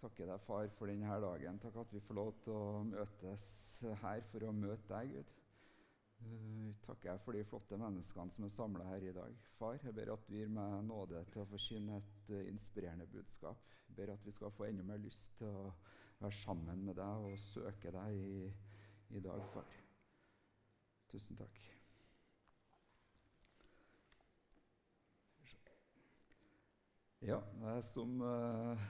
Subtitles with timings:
[0.00, 1.58] takker deg, far, for denne dagen.
[1.62, 3.46] Takk at vi får lov til å møtes
[4.02, 5.32] her for å møte deg, Gud.
[6.16, 9.34] Uh, takker jeg for de flotte menneskene som er samla her i dag.
[9.58, 13.60] Far, jeg ber at du gir meg nåde til å forkynne et uh, inspirerende budskap.
[13.88, 15.70] Jeg ber at vi skal få enda mer lyst til å
[16.22, 18.50] være sammen med deg og søke deg i,
[19.12, 19.68] i dag, far.
[21.12, 21.64] Tusen takk.
[27.26, 28.88] Ja, det er som uh,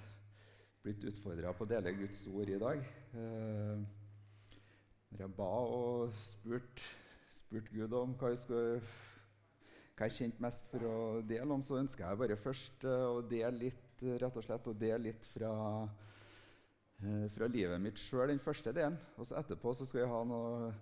[0.87, 2.85] blitt utfordra på å dele Guds ord i dag.
[3.19, 3.83] Eh,
[5.11, 6.95] når jeg ba og spurte
[7.47, 8.81] spurt Gud om hva jeg, skulle,
[9.97, 10.97] hva jeg kjente mest for å
[11.27, 14.77] dele om, så ønsker jeg bare først eh, å dele litt, rett og slett, å
[14.77, 15.53] dele litt fra,
[17.03, 18.99] eh, fra livet mitt sjøl, den første delen.
[19.17, 20.73] Og så etterpå så skal jeg noe,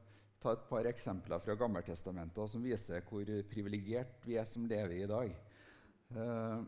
[0.45, 5.09] ta et par eksempler fra Gammeltestamentet som viser hvor privilegert vi er som lever i
[5.09, 5.37] dag.
[6.13, 6.65] Eh,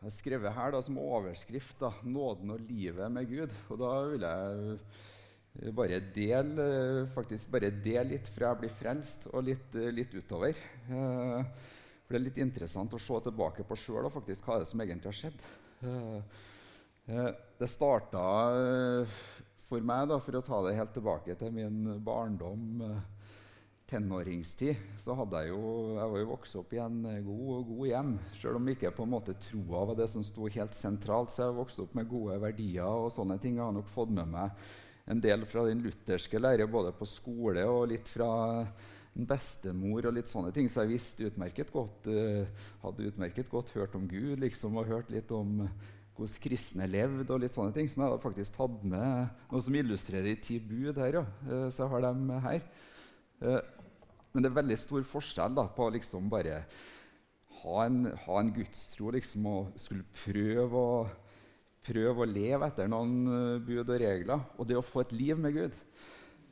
[0.00, 3.56] jeg har skrevet her da, som overskrift da, 'Nåden og livet med Gud'.
[3.68, 9.44] Og da vil jeg bare dele, faktisk bare dele litt fra jeg blir frelst, og
[9.44, 10.56] litt, litt utover.
[10.56, 11.44] Eh,
[12.06, 14.80] for det er litt interessant å se tilbake på sjøl og faktisk hva det som
[14.80, 15.44] egentlig har skjedd.
[15.84, 16.18] Eh,
[17.12, 18.24] eh, det starta
[19.68, 22.80] for meg, da, for å ta det helt tilbake til min barndom
[23.90, 25.62] tenåringstid så hadde jeg jo
[25.96, 28.12] jeg var jo vokst opp i en god, og god hjem.
[28.40, 31.34] Selv om ikke på en måte troa var det som sto helt sentralt.
[31.34, 33.58] Så jeg vokste opp med gode verdier og sånne ting.
[33.58, 34.54] Jeg har nok fått med meg
[35.10, 38.30] en del fra den lutherske lære både på skole og litt fra
[39.16, 40.68] en bestemor og litt sånne ting.
[40.70, 45.10] Så jeg visste utmerket godt, uh, hadde utmerket godt hørt om Gud liksom, og hørt
[45.12, 45.64] litt om
[46.20, 47.26] hvordan kristne levde.
[47.32, 47.88] og litt sånne ting.
[47.88, 51.20] Så jeg hadde faktisk tatt med noe som illustrerer ti bud her.
[51.20, 51.26] Ja.
[51.48, 52.64] Uh, så jeg har dem her.
[53.40, 53.60] Uh,
[54.30, 56.62] men det er veldig stor forskjell da, på liksom bare
[57.60, 61.02] ha en, ha en gudstro liksom, og skulle prøve å,
[61.84, 65.40] prøve å leve etter noen uh, bud og regler, og det å få et liv
[65.40, 65.76] med Gud.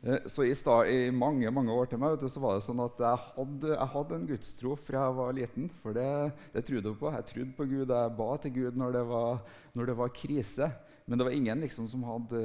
[0.03, 2.83] Uh, så i, start, i, mange mange år til meg du, så var det sånn
[2.85, 5.71] at jeg hadde, jeg hadde en gudstro fra jeg var liten.
[5.83, 6.11] For det,
[6.55, 7.15] det trodde jeg på.
[7.15, 9.41] Jeg trodde på Gud, jeg ba til Gud når det var,
[9.79, 10.71] når det var krise.
[11.09, 12.43] Men det var ingen liksom, som hadde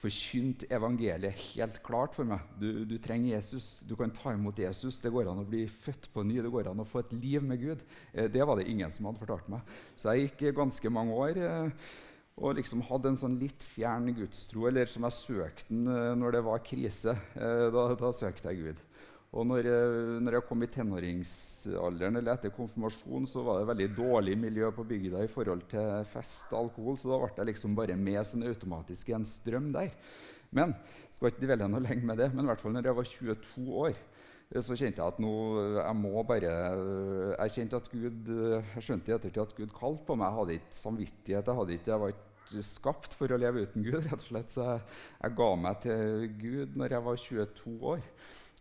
[0.00, 2.44] forkynt evangeliet helt klart for meg.
[2.60, 4.98] Du, du, trenger Jesus, du kan ta imot Jesus.
[5.02, 7.44] Det går an å bli født på ny, det går an å få et liv
[7.44, 7.84] med Gud.
[8.12, 9.76] Eh, det var det ingen som hadde fortalt meg.
[9.96, 11.88] Så jeg gikk ganske mange år eh,
[12.36, 16.36] og liksom hadde en sånn litt fjern gudstro, eller som jeg søkte den eh, når
[16.36, 17.16] det var krise.
[17.36, 18.85] Da, da søkte jeg Gud.
[19.36, 19.88] Og når jeg,
[20.24, 24.86] når jeg, kom i tenåringsalderen eller etter konfirmasjon, så var det veldig dårlig miljø på
[24.88, 28.46] bygda i forhold til fest og alkohol, så da ble jeg liksom bare med sånn
[28.48, 29.92] automatisk i en strøm der.
[30.56, 30.72] Men
[31.12, 33.66] skal ikke dvele noe lenge med det, men i hvert fall når jeg var 22
[33.82, 34.00] år,
[34.46, 35.32] så kjente jeg at nå,
[35.74, 36.52] jeg må bare
[37.34, 40.28] Jeg kjente at Gud, jeg skjønte i ettertid at Gud kalte på meg.
[40.28, 41.50] Jeg hadde ikke samvittighet.
[41.50, 43.98] Jeg, hadde ikke, jeg var ikke skapt for å leve uten Gud.
[44.06, 44.84] rett og slett, Så jeg,
[45.18, 48.06] jeg ga meg til Gud når jeg var 22 år.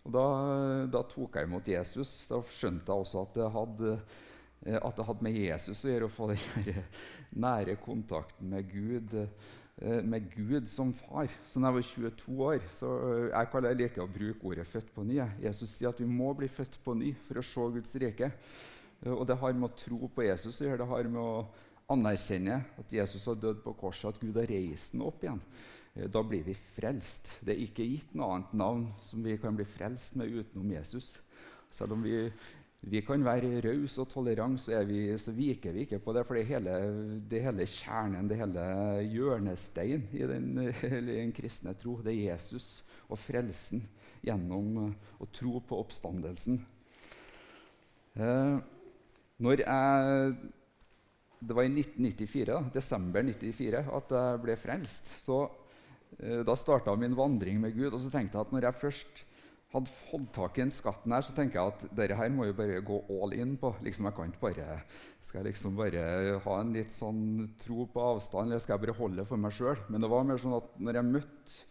[0.06, 0.26] Og da,
[0.94, 2.14] da, tok jeg imot Jesus.
[2.30, 3.94] Da skjønte jeg også at det hadde,
[4.68, 6.82] eh, at det hadde med Jesus å gjøre å få den
[7.46, 11.34] nære kontakten med Gud, eh, med Gud som far.
[11.50, 14.70] Så da jeg var 22 år så eh, Jeg kaller jeg liker å bruke ordet
[14.70, 15.26] 'født på ny'.
[15.42, 18.32] Jesus sier at vi må bli født på ny for å se Guds rike.
[19.06, 20.78] Og det har med å tro på Jesus å gjøre.
[20.82, 21.48] Det har med å
[21.92, 25.42] anerkjenne at Jesus har dødd på korset, at Gud har reist ham opp igjen.
[25.96, 27.38] Eh, da blir vi frelst.
[27.42, 31.16] Det er ikke gitt noe annet navn som vi kan bli frelst med utenom Jesus.
[31.72, 32.28] Selv om vi,
[32.86, 34.84] vi kan være rause og tolerante, så,
[35.22, 36.26] så, viker vi ikke på det.
[36.28, 36.76] For det hele,
[37.32, 38.68] det hele kjernen, det hele
[39.12, 40.52] hjørnesteinen i den,
[41.10, 41.98] den, kristne tro.
[42.04, 43.84] Det er Jesus og frelsen
[44.26, 46.60] gjennom eh, å tro på oppstandelsen.
[48.16, 48.56] Eh,
[49.36, 50.36] når jeg
[51.46, 55.12] det var i 1994, desember 1994 at jeg ble frelst.
[55.22, 55.44] Så
[56.18, 57.94] da starta min vandring med Gud.
[57.94, 59.24] Og så tenkte jeg at når jeg først
[59.76, 62.56] hadde fått tak i den skatten her, så tenker jeg at dette her må jeg
[62.56, 63.74] bare gå all in på.
[63.84, 64.80] Liksom jeg kan ikke bare,
[65.26, 67.22] Skal jeg liksom bare ha en litt sånn
[67.60, 69.80] tro på avstand, eller skal jeg bare holde det for meg sjøl?
[69.90, 71.64] Men det var mer sånn at når jeg møtte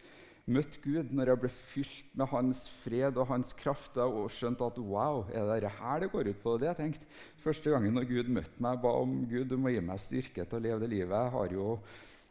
[0.45, 4.75] møtt Gud, når jeg ble fylt med hans fred og hans kraft og skjønte at
[4.77, 6.57] wow, er det her det går ut på?
[6.61, 7.07] det jeg tenkte.
[7.41, 10.59] Første gangen når Gud møtte meg, ba om Gud du må gi meg styrke til
[10.59, 11.15] å leve det livet.
[11.17, 11.79] Jeg har jo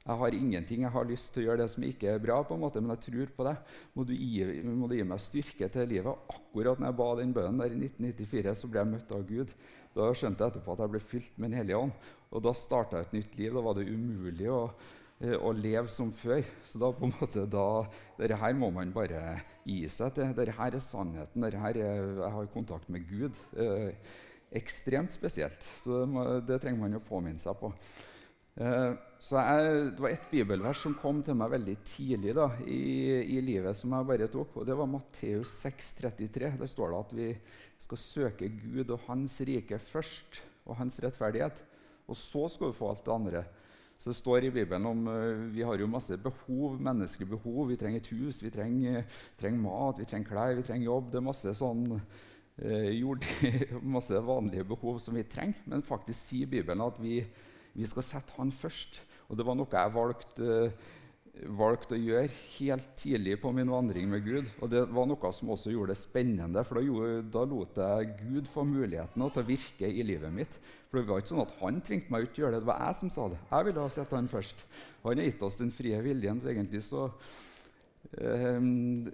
[0.04, 0.82] jeg har ingenting.
[0.84, 2.92] Jeg har lyst til å gjøre det som ikke er bra, på en måte, men
[2.92, 3.54] jeg tror på det.
[3.96, 6.26] Må du gi, må du gi meg styrke til livet?
[6.34, 9.54] Akkurat når jeg ba den bønnen der i 1994, så ble jeg møtt av Gud.
[9.96, 11.96] Da skjønte jeg etterpå at jeg ble fylt med Den hellige ånd.
[12.34, 13.56] Og da starta et nytt liv.
[13.56, 14.60] Da var det umulig å,
[15.24, 16.44] eh, å leve som før.
[16.68, 17.66] Så da på en måte, da,
[18.20, 20.34] dette her må man bare gi seg til.
[20.36, 21.46] Dette her er sannheten.
[21.46, 23.32] Dette her er, jeg har kontakt med Gud.
[23.56, 23.94] Eh,
[24.52, 25.64] ekstremt spesielt.
[25.80, 27.72] Så det, må, det trenger man å påminne seg på.
[28.54, 33.24] Eh, så jeg, Det var et bibelvers som kom til meg veldig tidlig da, i,
[33.34, 34.56] i, livet, som jeg bare tok.
[34.60, 36.54] og Det var Matteus 6,33.
[36.60, 37.28] Der står det at vi
[37.78, 41.58] skal søke Gud og Hans rike først, og Hans rettferdighet.
[42.06, 43.44] Og så skal vi få alt det andre.
[43.98, 47.68] Så Det står i Bibelen om uh, vi har jo masse behov, menneskelige behov.
[47.68, 49.04] Vi trenger et hus, vi trenger,
[49.40, 51.10] trenger mat, vi trenger klær, vi trenger jobb.
[51.10, 53.24] Det er masse sånn eh, jord,
[53.96, 55.62] masse vanlige behov som vi trenger.
[55.70, 57.22] Men faktisk sier Bibelen at vi
[57.74, 59.00] vi skal sette han først.
[59.28, 64.06] Og det var noe jeg valgte, uh, valgte å gjøre helt tidlig på min vandring
[64.10, 64.48] med Gud.
[64.62, 68.14] Og det var noe som også gjorde det spennende, for da, gjorde, da lot jeg
[68.22, 70.58] Gud få muligheten til å virke i livet mitt.
[70.88, 72.70] For det var ikke sånn at Han tvingte meg ut til å gjøre det, det
[72.70, 73.42] var jeg som sa det.
[73.50, 74.66] Jeg ville ha sett han først.
[75.02, 77.08] Han har gitt oss den frie viljen, så egentlig så
[78.20, 79.08] um,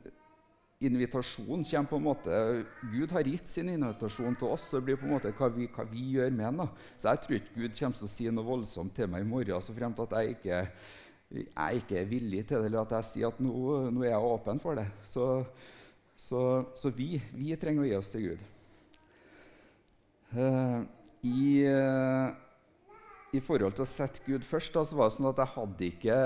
[0.80, 2.36] invitasjonen kommer på en måte
[2.88, 4.70] Gud har gitt sin invitasjon til oss.
[4.70, 6.70] så Det blir på en måte hva vi, hva vi gjør med den.
[6.96, 9.64] Så jeg tror ikke Gud kommer til å si noe voldsomt til meg i morgen
[9.64, 10.62] så fremt at jeg ikke,
[11.36, 13.52] jeg ikke er villig til det, eller at jeg sier at nå,
[13.92, 14.86] nå er jeg åpen for det.
[15.12, 15.26] Så,
[16.16, 16.40] så,
[16.80, 18.48] så vi, vi, trenger å gi oss til Gud.
[20.30, 20.80] Uh,
[21.26, 22.32] i, uh,
[23.36, 25.90] I forhold til å sette Gud først da, så var det sånn at jeg hadde
[25.90, 26.20] ikke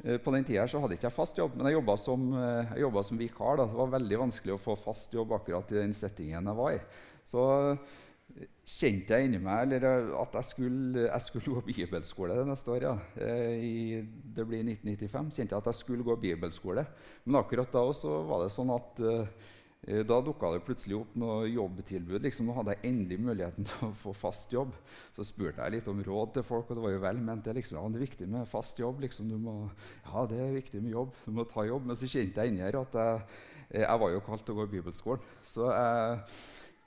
[0.00, 3.58] på den tida hadde jeg ikke fast jobb, men jeg jobba som, eh, som vikar.
[3.60, 3.66] Da.
[3.68, 6.80] Det var veldig vanskelig å få fast jobb akkurat i den settingen jeg var i.
[7.28, 12.70] Så eh, kjente jeg inni meg at jeg skulle, jeg skulle, gå bibelskole det neste
[12.70, 12.86] år.
[12.86, 12.94] Ja.
[13.16, 15.32] Det blir 1995.
[15.34, 16.86] kjente jeg at jeg skulle gå bibelskole.
[17.26, 19.48] Men akkurat da også var det sånn at Eh,
[19.80, 22.20] da dukka det plutselig opp noe jobbtilbud.
[22.26, 24.74] Liksom, nå hadde jeg endelig muligheten til å få fast jobb.
[25.16, 27.44] Så spurte jeg litt om råd til folk, og det var jo vel ment.
[27.46, 29.00] Det, liksom, ja, det er viktig med fast jobb.
[29.06, 29.56] Liksom, må,
[30.04, 31.14] ja, det er viktig med jobb.
[31.24, 31.88] Du må ta jobb.
[31.88, 33.22] Men så kjente jeg inni her at jeg,
[33.70, 35.32] eh, jeg, var jo kalt til å gå i bibelskolen.
[35.48, 36.20] Så jeg,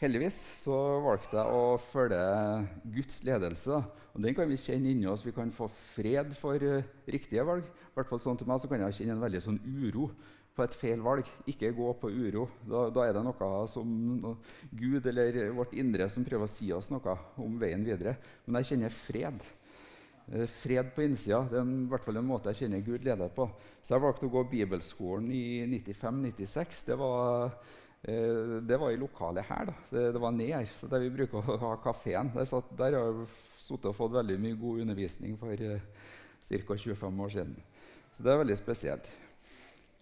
[0.04, 2.22] heldigvis så valgte jeg å følge
[2.94, 3.82] Guds ledelse.
[4.14, 5.26] Og Den kan vi kjenne inni oss.
[5.26, 7.66] Vi kan få fred for uh, riktige valg.
[7.66, 10.12] I hvert fall sånn til meg så kan jeg kjenne en veldig sånn uro
[10.54, 11.30] på et feil valg.
[11.50, 12.46] Ikke gå på uro.
[12.70, 13.90] Da, da, er det noe som
[14.72, 18.16] Gud eller vårt indre som prøver å si oss noe om veien videre.
[18.46, 19.46] Men jeg kjenner fred.
[20.32, 23.06] Eh, fred på innsida det er en, i hvert fall en måte jeg kjenner Gud
[23.06, 23.50] leder på.
[23.84, 26.86] Så jeg valgte å gå bibelskolen i 95-96.
[26.92, 27.00] Det,
[28.08, 29.72] eh, det, var i lokalet her.
[29.72, 29.78] da.
[29.90, 32.32] Det, det var ned her, så der vi bruker å ha kafeen.
[32.38, 33.28] Der, der har jeg
[33.64, 35.84] sittet og fått veldig mye god undervisning for eh,
[36.44, 36.78] ca.
[36.78, 37.60] 25 år siden.
[38.14, 39.08] Så det er veldig spesielt.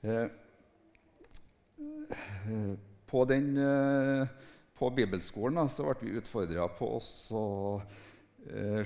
[0.02, 0.26] Eh,
[3.12, 4.28] på, den, eh,
[4.78, 7.02] på bibelskolen da, så ble vi utfordra på å
[8.48, 8.84] eh,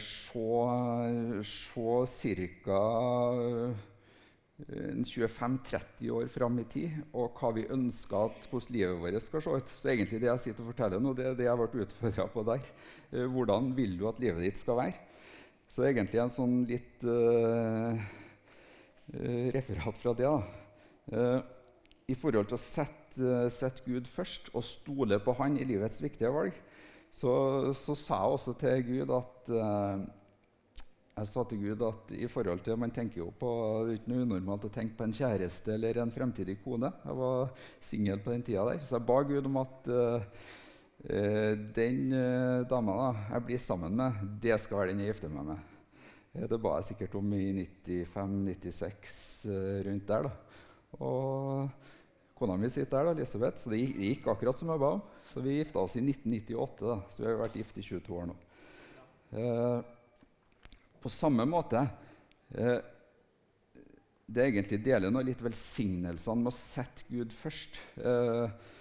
[2.16, 2.82] se ca.
[4.56, 9.56] 25-30 år fram i tid, og hva vi ønsker at hvordan livet vårt skal se
[9.60, 9.72] ut.
[9.72, 12.46] Så egentlig det jeg sitter og forteller nå, det er det jeg ble utfordra på
[12.48, 12.70] der.
[13.12, 14.96] Eh, hvordan vil du at livet ditt skal være?
[15.68, 17.98] Så det er egentlig en sånn litt uh,
[19.52, 20.30] referat fra det.
[20.30, 20.38] da.
[21.10, 21.42] Uh,
[22.08, 23.05] I forhold til å sette Eh,
[23.54, 26.56] sette Gud først og stole på Han i livets viktige valg,
[27.16, 27.32] så,
[27.78, 30.04] så sa jeg også til Gud at uh,
[31.16, 33.50] jeg sa til Gud at i forhold til, Man tenker jo på,
[33.86, 36.92] Det er ikke noe unormalt å tenke på en kjæreste eller en fremtidig kone.
[37.06, 40.20] Jeg var singel på den tida der, så jeg ba Gud om at uh,
[41.78, 45.54] den uh, dama da, jeg blir sammen med, det skal være den jeg gifter meg
[45.54, 45.72] med.
[46.36, 49.48] Det ba jeg sikkert om i 95-96,
[49.88, 50.28] rundt der.
[50.28, 50.32] da.
[51.00, 51.70] Og
[52.36, 55.04] Kona mi sitter der, da, Elisabeth, så det gikk akkurat som jeg ba om.
[55.32, 58.28] Så vi gifta oss i 1998, da, så vi har vært gift i 22 år
[58.28, 58.36] nå.
[59.40, 59.78] Eh,
[61.02, 61.80] på samme måte
[62.56, 62.78] eh,
[64.26, 67.80] Det egentlig deler nå litt velsignelsene med å sette Gud først.
[67.98, 68.76] Eh,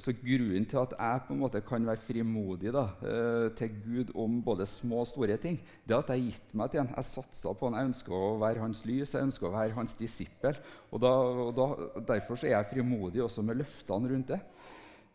[0.00, 4.14] så grunnen til at jeg på en måte kan være frimodig da, eh, til Gud
[4.16, 6.94] om både små og store ting, det er at jeg gitt meg til ham.
[6.96, 7.76] Jeg satsa på han.
[7.76, 10.56] Jeg ønsker å være hans lys, jeg ønsker å være hans disippel.
[10.90, 11.68] Og, da, og da,
[12.14, 14.40] Derfor er jeg frimodig også med løftene rundt det.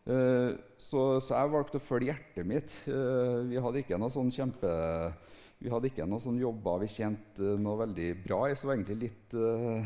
[0.04, 2.74] Uh, så, så, jeg valgte å følge hjertet mitt.
[2.84, 4.70] Vi hadde ikke noe sånn kjempe...
[5.64, 8.74] Vi hadde ikke noe sånn jobber vi tjente noe veldig bra i, så det var
[8.76, 9.84] egentlig litt Eh,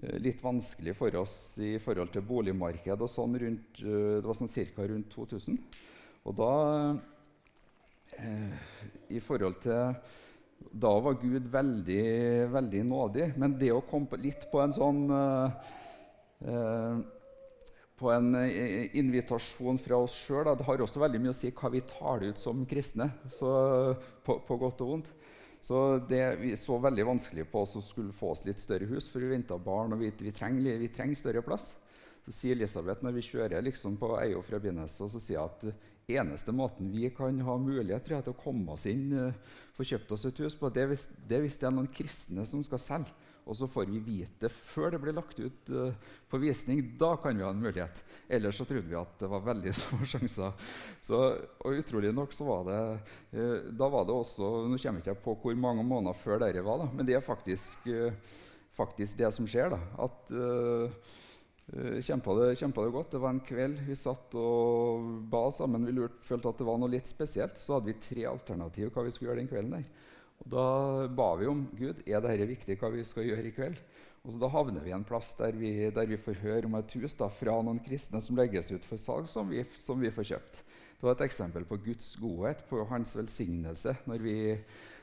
[0.00, 4.48] litt vanskelig for oss i forhold til boligmarkedet og sånn rundt, eh, Det var sånn
[4.48, 4.86] ca.
[4.88, 5.58] rundt 2000.
[6.24, 6.98] Og da
[8.18, 8.52] eh,
[9.10, 9.94] I forhold til
[10.72, 13.36] Da var Gud veldig, veldig nådig.
[13.36, 15.50] Men det å komme litt på en sånn eh,
[17.98, 18.34] På en
[18.94, 22.38] invitasjon fra oss sjøl Det har også veldig mye å si hva vi tar ut
[22.38, 23.10] som kristne.
[23.38, 25.12] På, på godt og vondt.
[25.62, 25.78] Så
[26.08, 29.22] det, vi så veldig vanskelig på oss å skulle få oss litt større hus, for
[29.22, 31.68] vi venta barn, og vi, vi, trenger, vi, større plass.
[32.26, 35.62] Så sier Elisabeth når vi kjører liksom på Eio fra Binneset, så sier at
[36.10, 40.26] eneste måten vi kan ha mulighet til å komme oss inn, uh, få kjøpt oss
[40.26, 43.14] et hus på, det er, hvis, det hvis det er noen kristne som skal selge.
[43.42, 45.94] Og så får vi vite før det blir lagt ut uh,
[46.30, 46.82] på visning.
[46.98, 47.98] Da kan vi ha en mulighet.
[48.30, 50.68] Ellers så trodde vi at det var veldig små sjanser.
[51.02, 51.22] Så,
[51.58, 52.78] og utrolig nok så var det
[53.34, 56.62] uh, Da var det også Nå kommer jeg ikke på hvor mange måneder før dette
[56.62, 57.88] var, da, men det er faktisk,
[58.76, 59.74] faktisk det som skjer.
[59.74, 60.32] da, at
[61.72, 63.12] Kjempa det, kjempa det godt.
[63.14, 65.86] Det var en kveld vi satt og ba sammen.
[65.86, 67.60] Vi lurte, følte at det var noe litt spesielt.
[67.62, 69.76] Så hadde vi tre alternativer hva vi skulle gjøre den kvelden.
[69.78, 70.01] der.
[70.42, 73.78] Og Da ba vi om Gud, er dette viktig hva vi skal gjøre i kveld.
[74.22, 76.94] Og så Da havner vi en plass der vi, der vi får høre om et
[76.98, 80.28] hus da, fra noen kristne som legges ut for salg, som vi, som vi får
[80.34, 80.62] kjøpt.
[80.98, 83.96] Det var et eksempel på Guds godhet, på hans velsignelse.
[84.06, 84.36] Når vi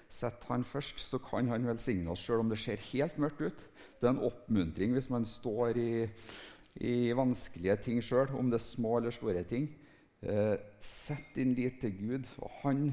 [0.10, 3.60] setter Han først, så kan Han velsigne oss selv om det ser helt mørkt ut.
[4.00, 6.08] Det er en oppmuntring hvis man står i
[6.79, 9.67] i vanskelige ting sjøl, om det er små eller store ting.
[10.22, 12.89] Eh, sett din lit til Gud, og han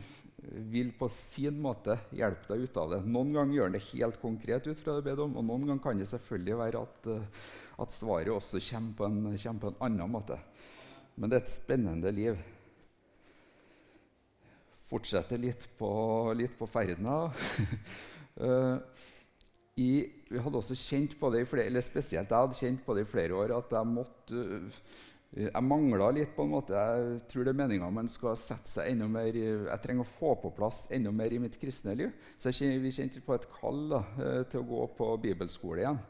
[0.47, 3.01] vil på sin måte hjelpe deg ut av det.
[3.07, 5.83] Noen ganger gjør han det helt konkret ut fra det ber om, og noen ganger
[5.85, 7.49] kan det selvfølgelig være at, uh,
[7.83, 10.39] at svaret også kommer på, en, kommer på, en, annen måte.
[11.17, 12.39] Men det er et spennende liv.
[14.87, 15.91] Fortsetter litt på,
[16.39, 17.11] litt på ferden.
[18.39, 18.79] uh,
[19.77, 19.91] i,
[20.31, 23.05] vi hadde også kjent på det i flere, eller spesielt jeg hadde kjent på det
[23.05, 24.79] i flere år at jeg måtte eh,
[25.37, 26.33] jeg mangla litt.
[26.37, 26.73] på en måte.
[26.73, 30.35] Jeg tror det er meninga man skal sette seg enda mer Jeg trenger å få
[30.41, 32.15] på plass enda mer i mitt kristne liv.
[32.41, 36.01] Så jeg, vi kjente på et kall da, eh, til å gå på bibelskole igjen.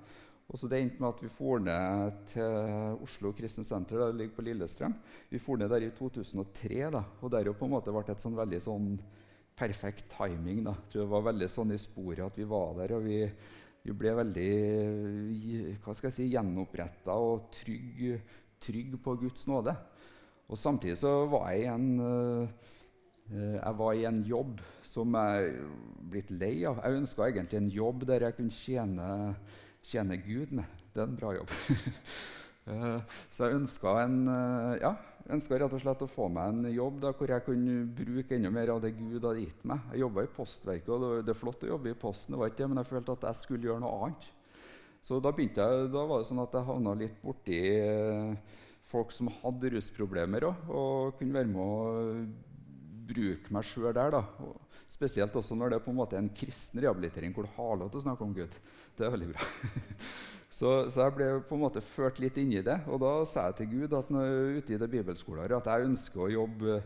[0.46, 3.98] Og så Det endte med at vi for ned til Oslo Kristent Senter.
[3.98, 4.94] Det ligger på Lillestrøm.
[5.28, 6.90] Vi for ned der i 2003.
[6.90, 8.98] da, og der på en måte ble et sånn veldig sånn
[9.56, 10.62] perfekt timing.
[10.62, 10.70] da.
[10.70, 12.94] Jeg tror det var veldig sånn i sporet at vi var der.
[12.94, 13.26] og vi,
[13.82, 18.20] vi ble veldig hva skal jeg si, gjenoppretta og trygg,
[18.62, 19.76] trygg, på Guds nåde.
[20.48, 22.48] Og Samtidig så var jeg i en, uh,
[23.34, 25.56] jeg var i en jobb som jeg
[26.10, 26.78] blitt lei av.
[26.84, 29.08] Jeg ønska egentlig en jobb der jeg kunne tjene,
[29.82, 30.78] tjene Gud med.
[30.94, 31.50] Det er en bra jobb.
[32.70, 33.02] uh,
[33.34, 34.94] så jeg ønska en uh, ja,
[35.34, 38.52] ønska rett og slett å få meg en jobb da, hvor jeg kunne bruke enda
[38.54, 39.82] mer av det Gud hadde gitt meg.
[39.92, 42.52] Jeg jobba i Postverket, og det, det, er flott å jobbe i Posten, det var
[42.52, 44.28] ikke det, men jeg følte at jeg skulle gjøre noe annet.
[45.06, 48.56] Så da, jeg, da var det sånn at jeg havna litt borti eh,
[48.88, 51.76] folk som hadde rusproblemer òg, og kunne være med å
[53.06, 54.16] bruke meg sjøl der.
[54.16, 54.24] da.
[54.42, 54.56] Og
[54.90, 57.92] spesielt også når det er på en måte en kristen rehabilitering hvor du har lov
[57.92, 58.58] til å snakke om Gud.
[58.98, 59.46] Det er veldig bra.
[60.56, 62.78] Så, så, jeg ble på en måte ført litt inn i det.
[62.88, 66.22] Og da sa jeg til Gud at når, ute i det bibelskolen at jeg ønsker
[66.22, 66.78] å jobbe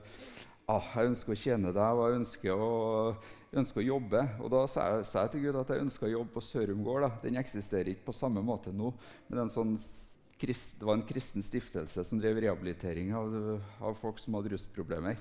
[0.70, 2.70] ah, jeg ønsker å tjene deg, og jeg ønsker å,
[3.62, 4.22] ønsker å jobbe.
[4.40, 6.84] Og da sa jeg, sa jeg, til Gud at jeg ønsker å jobbe på Sørum
[6.86, 7.08] gård.
[7.24, 8.92] Den eksisterer ikke på samme måte nå.
[9.28, 9.76] men en sånn
[10.40, 13.34] krist, Det var en kristen stiftelse som drev rehabilitering av,
[13.80, 15.20] av folk som hadde rusproblemer.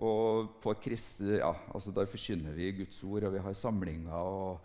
[0.00, 4.14] Og på krist, ja, altså Der forkynner vi Guds ord, og vi har samlinger.
[4.14, 4.60] og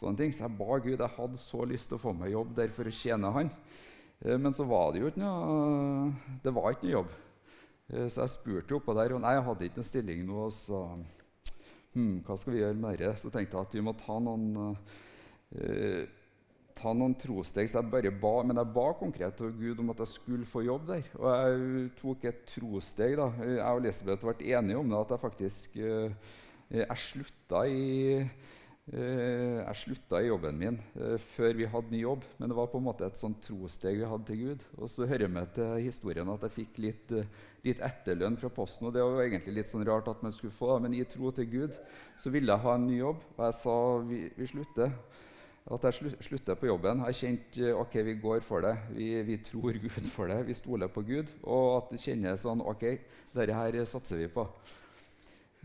[0.00, 0.32] sånne ting.
[0.34, 1.00] Så jeg ba Gud.
[1.00, 3.52] Jeg hadde så lyst til å få meg jobb der for å tjene Han.
[4.24, 7.14] Eh, men så var det jo ikke noe, det var ikke noe jobb.
[7.92, 10.46] Eh, så jeg spurte jo oppå der, og nei, jeg hadde ikke noen stilling nå.
[10.54, 10.82] Så
[11.94, 13.12] hm, hva skal vi gjøre med det?
[13.22, 14.76] Så tenkte jeg at vi må ta noen,
[15.56, 16.02] eh,
[16.76, 17.70] ta noen trosteg.
[17.70, 20.64] Så jeg bare ba, men jeg ba konkret til Gud om at jeg skulle få
[20.66, 21.06] jobb der.
[21.20, 23.16] Og jeg tok et trosteg.
[23.20, 23.30] da.
[23.44, 26.34] Jeg og Elisabeth ble enige om det, at jeg faktisk eh,
[26.72, 28.26] jeg slutta i
[28.86, 32.78] jeg slutta i jobben min eh, før vi hadde ny jobb, men det var på
[32.78, 34.66] en måte et sånt trosteg vi hadde til Gud.
[34.78, 37.26] Og så hører vi til historien at jeg fikk litt, eh,
[37.64, 38.86] litt, etterlønn fra Posten.
[38.86, 41.32] og Det var jo egentlig litt sånn rart at man skulle få men i tro
[41.34, 41.74] til Gud
[42.16, 43.24] så ville jeg ha en ny jobb.
[43.34, 43.74] Og jeg sa
[44.06, 44.92] vi, vi slutter.
[45.66, 47.02] At jeg slutter på jobben.
[47.08, 48.76] Jeg kjente ok, vi går for det.
[48.94, 50.44] Vi, vi, tror Gud for det.
[50.46, 51.32] Vi stoler på Gud.
[51.42, 52.86] Og at det kjennes sånn ok,
[53.34, 54.46] dette her satser vi på.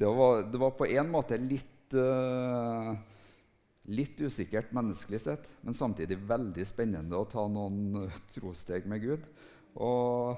[0.02, 2.94] Det var, det var på en måte litt uh,
[3.92, 9.26] Litt usikkert menneskelig sett, men samtidig veldig spennende å ta noen uh, trosteg med Gud.
[9.80, 10.38] Og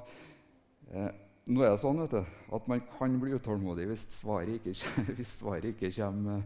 [0.94, 1.10] eh,
[1.50, 4.76] nå er det sånn du, at man kan bli utålmodig hvis svaret ikke,
[5.18, 6.46] hvis svaret ikke kommer,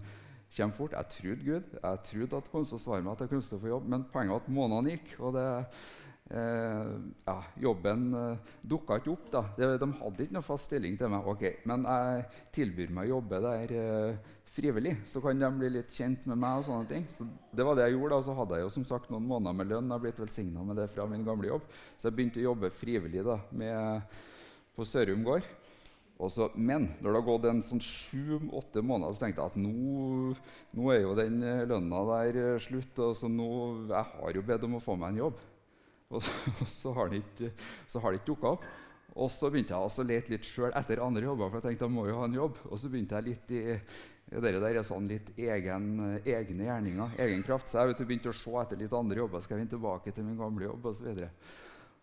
[0.55, 0.95] kommer, fort.
[0.95, 1.77] Jeg trodde Gud.
[1.83, 4.35] Jeg trodde at kom til å svare meg at jeg kunne få jobb, men poenget
[4.35, 5.15] var at månedene gikk.
[5.19, 5.95] og det, eh,
[6.29, 9.27] ja, Jobben eh, dukka ikke opp.
[9.31, 9.43] da.
[9.57, 11.27] De, de, hadde ikke noe fast stilling til meg.
[11.27, 12.25] Ok, Men jeg
[12.57, 13.75] tilbyr meg å jobbe der.
[13.77, 16.59] Eh, frivillig, så kan de bli litt kjent med meg.
[16.59, 17.05] og sånne ting.
[17.13, 18.15] Så det var det jeg gjorde.
[18.15, 19.87] da, Så hadde jeg jo som sagt noen måneder med lønn.
[19.87, 21.69] Jeg har blitt velsigna med det fra min gamle jobb.
[21.97, 24.19] Så jeg begynte å jobbe frivillig da, med,
[24.75, 25.47] på Sørum gård.
[26.17, 30.33] Også, men når det har gått en sånn sju-åtte måneder, så tenkte jeg at nå,
[30.73, 31.37] nå er jo den
[31.69, 32.97] lønna der slutt.
[32.97, 35.45] og så nå, Jeg har jo bedt om å få meg en jobb.
[36.15, 37.53] Og så, har det ikke,
[37.87, 38.67] ikke dukka opp.
[39.17, 41.95] Og så begynte jeg å lete litt sjøl etter andre jobber, for jeg tenkte jeg
[41.95, 42.59] må jo ha en jobb.
[42.69, 43.63] Og så begynte jeg litt i
[44.27, 45.85] det der er sånn litt egen,
[46.19, 47.71] egne gjerninger, egen kraft.
[47.71, 49.43] Så jeg vet, begynte å se etter litt andre jobber.
[49.43, 50.89] Skal jeg vende tilbake til min gamle jobb?
[50.91, 51.29] Og så, videre.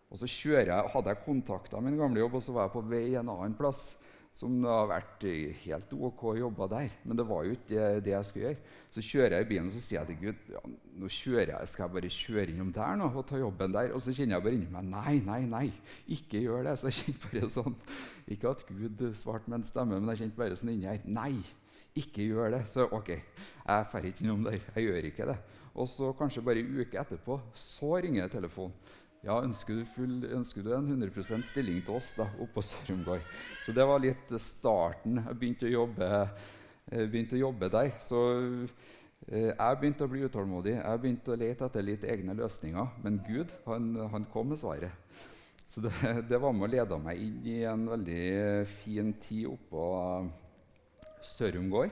[0.09, 3.05] og så jeg, hadde jeg kontakta min gamle jobb, og så var jeg på vei
[3.13, 3.91] en annen plass
[4.35, 5.23] som har vært
[5.61, 6.89] helt ok å jobbe der.
[7.07, 8.73] Men det var jo ikke det, det, jeg skulle gjøre.
[8.91, 10.63] Så kjører jeg i bilen og så sier jeg til Gud ja,
[10.99, 13.93] nå kjører jeg, skal jeg bare kjøre innom der nå, og ta jobben der.
[13.95, 15.67] Og så kjenner jeg bare inni meg nei, nei, nei,
[16.17, 16.75] ikke gjør det.
[16.81, 17.77] Så jeg kjente bare sånn
[18.35, 21.37] Ikke at Gud svarte med en stemme, men jeg kjente bare sånn inni her Nei,
[21.95, 22.61] ikke gjør det.
[22.73, 24.59] Så ok, jeg drar ikke innom der.
[24.75, 25.39] Jeg gjør ikke det.
[25.79, 28.75] Og så kanskje bare en uke etterpå så ringer telefonen.
[29.25, 33.23] Ja, ønsker du, full, ønsker du, en 100% stilling til oss da, oppå Sørumgård?
[33.65, 35.17] Så det var litt starten.
[35.17, 36.09] Jeg begynte å jobbe,
[36.91, 37.89] eh, begynte å jobbe der.
[38.05, 38.19] Så
[39.25, 40.75] eh, jeg begynte å bli utålmodig.
[40.77, 42.93] Jeg begynte å lete etter litt egne løsninger.
[43.01, 44.93] Men Gud han, han kom med svaret.
[45.73, 45.95] Så det,
[46.29, 48.29] det, var med å lede meg inn i en veldig
[48.77, 49.89] fin tid oppå
[51.33, 51.89] Sørumgård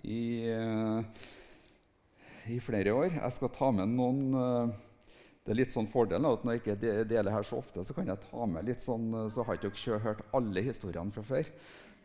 [0.00, 1.24] i, eh,
[2.56, 3.18] i flere år.
[3.20, 4.78] Jeg skal ta med noen
[5.48, 8.10] det er litt sånn fordelen at Når jeg ikke deler her så ofte, så kan
[8.10, 11.48] jeg ta med litt sånn, så har ikke dere hørt alle historiene fra før.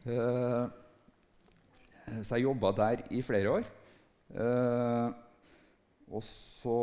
[0.07, 0.71] Uh,
[2.23, 3.67] så jeg jobba der i flere år.
[4.31, 5.11] Uh,
[6.07, 6.79] og så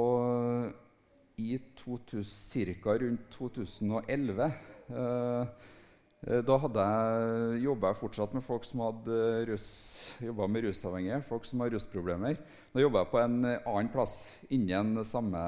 [1.41, 2.93] i ca.
[3.07, 5.49] rundt 2011 uh,
[6.45, 9.67] da hadde jeg jobba fortsatt med folk som hadde rus,
[10.21, 12.37] med rusavhengige, folk som har rusproblemer.
[12.75, 15.41] Da jobba jeg på en annen plass innen samme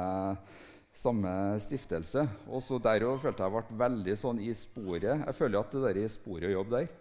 [0.95, 2.27] samme stiftelse.
[2.49, 5.25] Og så Der òg følte jeg ble veldig sånn i sporet.
[5.27, 6.93] Jeg føler at det der er i sporet å jobbe der.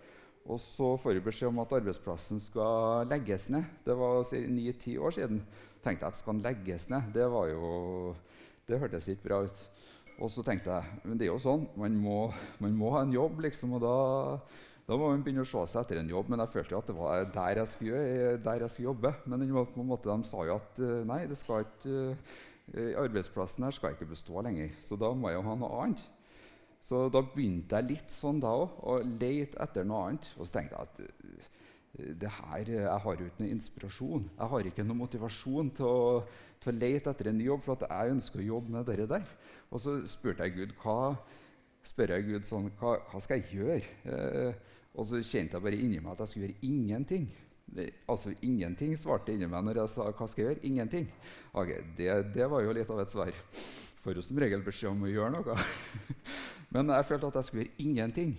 [0.50, 3.68] Og så får jeg beskjed om at arbeidsplassen skal legges ned.
[3.86, 5.44] Det var ni-ti år siden.
[5.84, 7.14] tenkte jeg at skal den legges ned?
[7.14, 8.16] Det var jo,
[8.68, 9.64] det hørtes ikke bra ut.
[10.22, 13.14] Og så tenkte jeg men det er jo sånn, man må, man må ha en
[13.14, 13.74] jobb, liksom.
[13.74, 13.96] Og da,
[14.86, 16.30] da, må man begynne å se seg etter en jobb.
[16.30, 18.04] Men jeg følte jo at det var der jeg skulle,
[18.46, 19.14] der jeg skulle jobbe.
[19.26, 24.10] Men måte, de sa jo at nei, det skal ikke Eh, arbeidsplassen her skal ikke
[24.14, 26.04] bestå lenger, så da må jeg jo ha noe annet.
[26.82, 30.30] Så da begynte jeg litt sånn da òg, å lete etter noe annet.
[30.38, 34.26] Og så tenkte jeg at eh, det her, eh, jeg har jo ikke noe inspirasjon.
[34.34, 36.24] Jeg har ikke noe motivasjon til å,
[36.64, 39.30] til å lete etter en ny jobb, for jeg ønsker å jobbe med det der.
[39.70, 41.14] Og så spurte jeg Gud hva,
[41.86, 43.96] spør jeg Gud sånn, hva, hva skal jeg gjøre.
[44.10, 47.30] Eh, og så kjente jeg bare inni meg at jeg skulle gjøre ingenting.
[48.10, 50.64] Altså ingenting svarte inni meg når jeg sa hva skal jeg gjøre.
[50.68, 51.08] Ingenting.
[51.54, 53.32] Okay, det, det, var jo litt av et svar.
[54.04, 55.58] Får jo som regel beskjed om å gjøre noe.
[56.74, 58.36] Men jeg følte at jeg skulle gjøre ingenting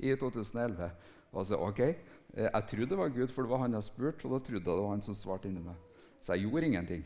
[0.00, 0.90] i 2011.
[1.30, 4.34] Altså, ok, eh, Jeg trodde det var Gud, for det var han jeg spurte, og
[4.34, 5.76] da trodde jeg det var han som svarte inni meg.
[6.20, 7.04] Så jeg gjorde ingenting.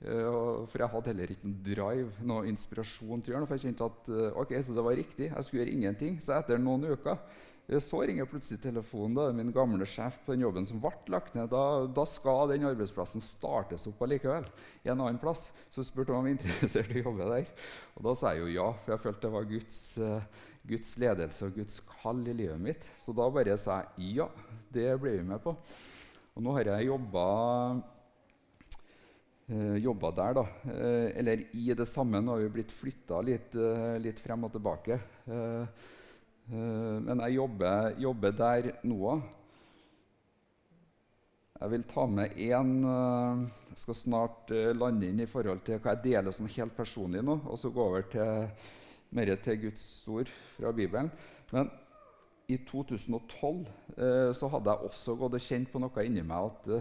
[0.00, 3.48] Uh, for jeg hadde heller ikke noen drive, noen inspirasjon til å gjøre noe.
[3.50, 5.26] For jeg kjente at uh, ok, så det var riktig.
[5.28, 6.14] Jeg skulle gjøre ingenting.
[6.24, 7.18] Så etter noen uker
[7.78, 9.14] så ringer plutselig telefonen.
[9.14, 11.52] Da min gamle sjef på den jobben som ble lagt ned.
[11.52, 14.48] Da, da skal den arbeidsplassen startes opp allikevel.
[14.82, 15.50] i en annen plass.
[15.70, 17.52] Så spurte han om jeg var interessert i å jobbe der.
[17.94, 21.46] Og da sa jeg jo ja, for jeg følte det var Guds, uh, Guds ledelse
[21.46, 22.90] og Guds kall i livet mitt.
[22.98, 24.28] Så da bare sa jeg ja,
[24.74, 25.54] det ble vi med på.
[26.34, 27.24] Og nå har jeg jobba
[29.50, 30.42] Uh, jobba der, da.
[30.62, 32.20] Uh, eller i det samme.
[32.22, 33.56] Nå har vi blitt flytta litt,
[33.98, 35.00] litt, frem og tilbake.
[36.50, 39.20] Eh, men jeg jobber, jobber der nå.
[41.60, 45.78] Jeg vil ta med én eh, Jeg skal snart eh, lande inn i forhold til
[45.78, 48.48] hva jeg deler sånn helt personlig nå, og så gå over til
[49.14, 51.10] mer til Guds ord fra Bibelen.
[51.52, 51.70] Men
[52.50, 53.62] i 2012
[53.94, 56.72] eh, så hadde jeg også gått og kjent på noe inni meg at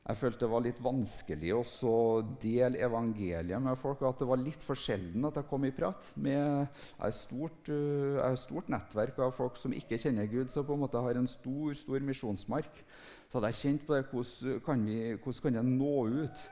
[0.00, 1.96] jeg følte det var litt vanskelig å
[2.40, 4.00] dele evangeliet med folk.
[4.08, 6.08] At det var litt for sjelden at jeg kom i prat.
[6.16, 10.74] Med, jeg har stort, et stort nettverk av folk som ikke kjenner Gud, så på
[10.74, 12.80] en måte har en stor stor misjonsmark.
[13.28, 14.08] Så hadde jeg kjent på det.
[14.10, 16.48] Hvordan kan, vi, hvordan kan jeg nå ut?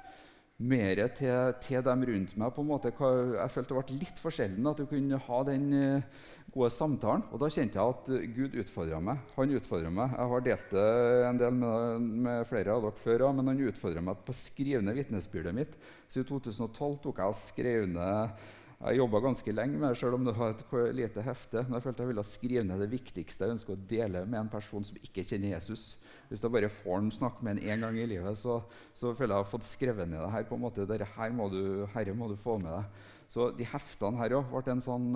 [0.58, 2.50] mer til, til, dem rundt meg.
[2.50, 2.90] på en måte.
[2.90, 6.24] Jeg følte det ble litt for sjelden at du kunne ha den uh,
[6.58, 7.24] gode samtalen.
[7.32, 9.24] Og da kjente jeg at Gud utfordra meg.
[9.36, 10.14] Han utfordra meg.
[10.18, 10.86] Jeg har delt det
[11.30, 14.84] en del med, med flere av dere før, men han utfordra meg på å skrive
[14.84, 15.76] ned vitnesbyrdet mitt.
[16.10, 18.40] Så i 2012 tok jeg og skrev ned
[18.78, 21.64] jeg jobba ganske lenge med det, selv om det var et lite hefte.
[21.64, 24.50] Men jeg følte jeg ville skrive ned det viktigste jeg ønsker å dele med en
[24.52, 25.96] person som ikke kjenner Jesus.
[26.28, 28.60] Hvis jeg bare får han snakke med en én gang i livet, så,
[28.94, 30.46] så, føler jeg jeg har fått skrevet ned det her.
[30.46, 30.86] på en måte.
[30.86, 33.02] Dette her må du, herre må du få med deg.
[33.34, 35.10] Så de heftene her òg ble en sånn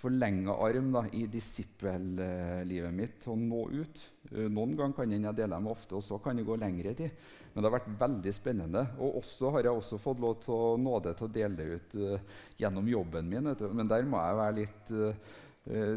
[0.00, 4.04] forlenga arm da, i disippellivet mitt å nå ut.
[4.30, 7.28] Eh, noen ganger kan jeg dele dem ofte, og så kan det gå lengre tid.
[7.50, 8.86] Men det har vært veldig spennende.
[9.02, 11.96] Og også har jeg også fått lov til å nåde til å dele det ut
[12.00, 13.52] uh, gjennom jobben min.
[13.74, 15.38] Men der må jeg være litt uh,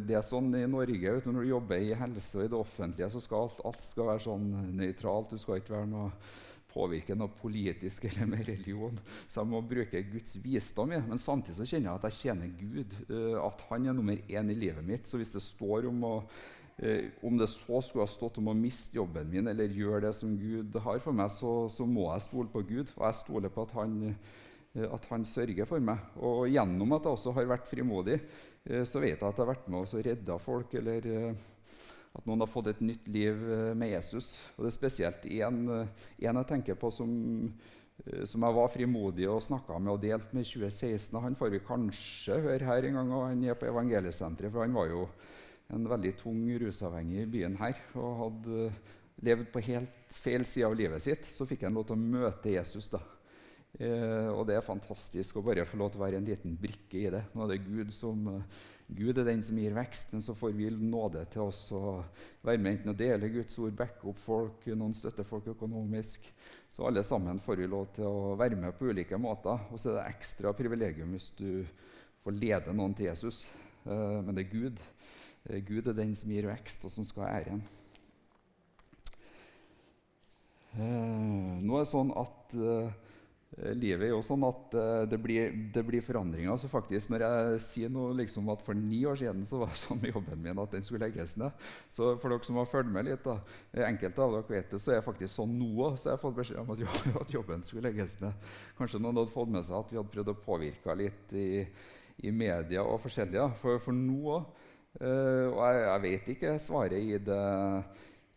[0.03, 3.07] det er sånn i Norge du, Når du jobber i helse og i det offentlige,
[3.09, 5.31] så skal alt, alt skal være sånn nøytralt.
[5.31, 6.09] Du skal ikke være noe
[6.73, 8.97] påvirke noe politisk eller med religion.
[9.27, 10.95] Så jeg må bruke Guds visdom.
[10.95, 11.03] Ja.
[11.07, 12.97] Men samtidig så kjenner jeg at jeg tjener Gud.
[13.09, 15.09] Uh, at han er nummer én i livet mitt.
[15.09, 18.57] Så hvis det står om å uh, om det så skulle ha stått om å
[18.57, 22.27] miste jobben min eller gjøre det som Gud har for meg, så, så må jeg
[22.27, 22.89] stole på Gud.
[22.93, 23.99] For jeg stoler på at han,
[24.73, 26.01] uh, at han sørger for meg.
[26.21, 28.19] Og gjennom at jeg også har vært frimodig,
[28.63, 31.07] så vet jeg at jeg har vært med og redda folk eller
[32.13, 34.35] at noen har fått et nytt liv eh, med Jesus.
[34.55, 37.13] Og Det er spesielt én eh, jeg tenker på som,
[38.05, 41.21] eh, som, jeg var frimodig og snakka med og delte med i 2016.
[41.23, 44.53] Han får vi kanskje høre her en gang, og han er på evangeliesenteret.
[44.53, 45.07] For han var jo
[45.73, 48.67] en veldig tung rusavhengig i byen her og hadde
[49.23, 51.25] levd på helt feil side av livet sitt.
[51.25, 52.91] Så fikk han lov til å møte Jesus.
[52.93, 53.01] da.
[53.81, 56.99] Eh, og det er fantastisk å bare få lov til å være en liten brikke
[56.99, 57.23] i det.
[57.33, 58.27] Nå er det Gud som
[58.87, 62.01] Gud er den som gir vekst, men så får vi nåde til oss å
[62.43, 66.27] være med enten å dele Guds ord, backe opp folk, noen støtter folk økonomisk.
[66.73, 69.61] Så alle sammen får vi lov til å være med på ulike måter.
[69.71, 71.63] Og så er det ekstra privilegium hvis du
[72.25, 73.45] får lede noen til Jesus.
[73.85, 74.83] Eh, men det er Gud.
[75.45, 77.63] Eh, Gud er den som gir vekst, og som skal ha æren.
[80.73, 82.57] Eh, nå er det sånn at
[83.77, 86.55] livet er jo sånn at uh, det, blir, det, blir, forandringer.
[86.57, 89.81] Så faktisk Når jeg sier noe liksom at for ni år siden så var det
[89.83, 92.89] sånn med jobben min at den skulle legges ned Så for dere som har fulgt
[92.93, 93.37] med litt, da,
[93.73, 95.99] eh, enkelte av dere vet det, så er jeg faktisk sånn nå òg.
[96.01, 96.73] Så jeg har fått beskjed om
[97.21, 98.49] at, jobben skulle legges ned.
[98.79, 101.49] Kanskje noen hadde fått med seg at vi hadde prøvd å påvirke litt i,
[102.25, 103.51] i media og forskjellige.
[103.61, 104.49] For, for nå òg.
[104.93, 107.45] Uh, og jeg, jeg, vet ikke svaret i det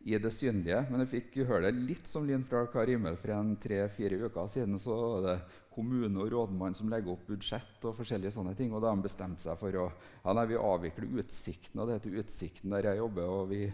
[0.07, 0.85] i det synlige.
[0.91, 4.79] Men jeg fikk høre det litt som lyn fra Karimel for en tre-fire uker siden.
[4.83, 5.37] Så var det
[5.75, 8.71] kommune og rådmann som legger opp budsjett og forskjellige sånne ting.
[8.73, 11.81] Og da har de bestemt seg for å ja, nei, vi avvikler Utsikten.
[11.81, 13.33] Og det heter Utsikten der jeg jobber.
[13.35, 13.65] og vi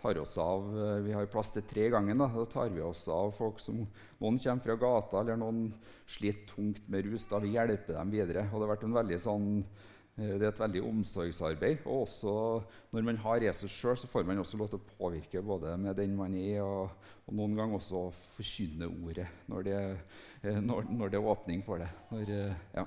[0.00, 0.66] tar oss av,
[1.04, 2.18] Vi har plass til tre ganger.
[2.18, 2.28] Da.
[2.34, 3.84] da tar vi oss av folk som
[4.20, 5.72] Noen kommer fra gata, eller noen
[6.08, 7.28] sliter tungt med rus.
[7.30, 8.48] Da vi hjelper dem videre.
[8.50, 9.48] Og det har vært en veldig sånn
[10.20, 11.82] det er et veldig omsorgsarbeid.
[11.86, 12.34] Og også
[12.92, 15.96] når man har Jesus sjøl, så får man også lov til å påvirke både med
[15.98, 18.06] den man er, og, og noen ganger også
[18.36, 19.82] forkynne ordet når det,
[20.44, 21.90] eh, når, når det, er åpning for det.
[22.12, 22.86] Når, eh, ja.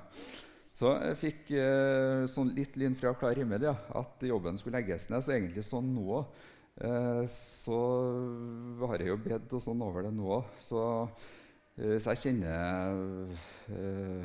[0.73, 5.09] Så jeg fikk eh, sånn litt lyn fra klar himmel ja, at jobben skulle legges
[5.11, 5.21] ned.
[5.25, 6.23] Så egentlig sånn nå
[6.81, 7.79] eh, så
[8.87, 10.41] har jeg jo bedt og sånn over det nå.
[10.65, 10.83] Så,
[11.77, 13.37] eh, så jeg kjenner
[13.71, 14.23] Eh,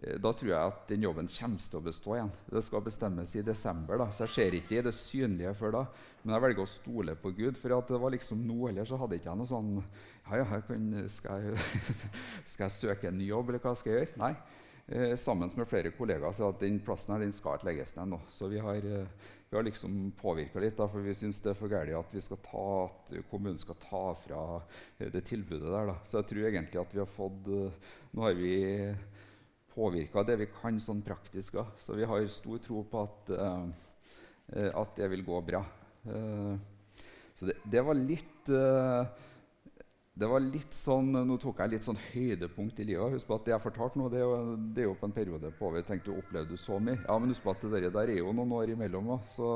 [0.00, 2.30] da tror jeg at den jobben kommer til å bestå igjen.
[2.48, 5.82] Det skal bestemmes i desember, da, så jeg ser ikke det synlige før da.
[6.22, 9.18] Men jeg velger å stole på Gud, for det var liksom nå ellers så hadde
[9.20, 11.68] ikke jeg noe sånn ja, ja, kan, skal, jeg,
[12.52, 14.18] skal, jeg, søke en ny jobb, eller hva skal jeg gjøre?
[14.22, 14.34] Nei.
[14.90, 18.10] Eh, sammen med flere kollegaer så at den plassen her, den skal ikke legges ned
[18.10, 18.20] nå.
[18.32, 21.58] Så vi har, eh, vi har liksom påvirka litt, da, for vi syns det er
[21.60, 24.42] for galt at, vi skal ta, at kommunen skal ta fra
[24.98, 25.92] eh, det tilbudet der.
[25.92, 25.96] Da.
[26.04, 27.50] Så jeg tror egentlig at vi har fått
[28.10, 28.54] Nå har vi
[29.74, 31.72] påvirka det vi kan sånn praktisk òg.
[31.82, 35.64] Så vi har stor tro på at, uh, at det vil gå bra.
[36.06, 36.54] Uh,
[37.34, 39.06] så det, det, var litt uh,
[40.20, 43.14] det var litt sånn, Nå tok jeg litt sånn høydepunkt i livet.
[43.14, 45.16] Husk på at Det jeg fortalte nå, det er, jo, det er jo på en
[45.16, 47.00] periode på over tenkte, Opplevde du så mye?
[47.06, 49.14] Ja, men husk på at det der, er jo noen år imellom.
[49.32, 49.48] Så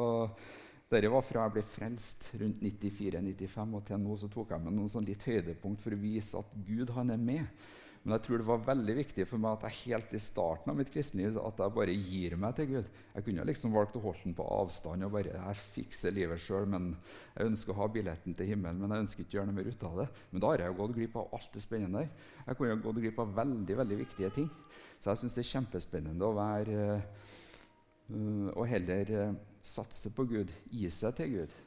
[0.88, 4.76] dette var fra jeg ble frelst rundt 94-95, og til nå så tok jeg med
[4.76, 7.64] noen sånn litt høydepunkt for å vise at Gud han er med.
[8.04, 10.76] Men jeg tror det var veldig viktig for meg at jeg helt i starten av
[10.76, 12.90] mitt kristenliv at jeg bare gir meg til Gud.
[13.14, 16.68] Jeg kunne liksom valgt å holde den på avstand og bare jeg fikser livet sjøl.
[16.68, 19.72] Jeg ønsker å ha billetten til himmelen, men jeg ønsker ikke å gjøre noe mer
[19.72, 20.08] ut av det.
[20.34, 22.30] Men da har jeg jo gått glipp av alt det spennende der.
[22.44, 24.52] Jeg kunne gått glipp av veldig veldig viktige ting.
[25.00, 30.52] Så jeg syns det er kjempespennende å være øh, Og heller øh, satse på Gud,
[30.68, 31.60] gi seg til Gud.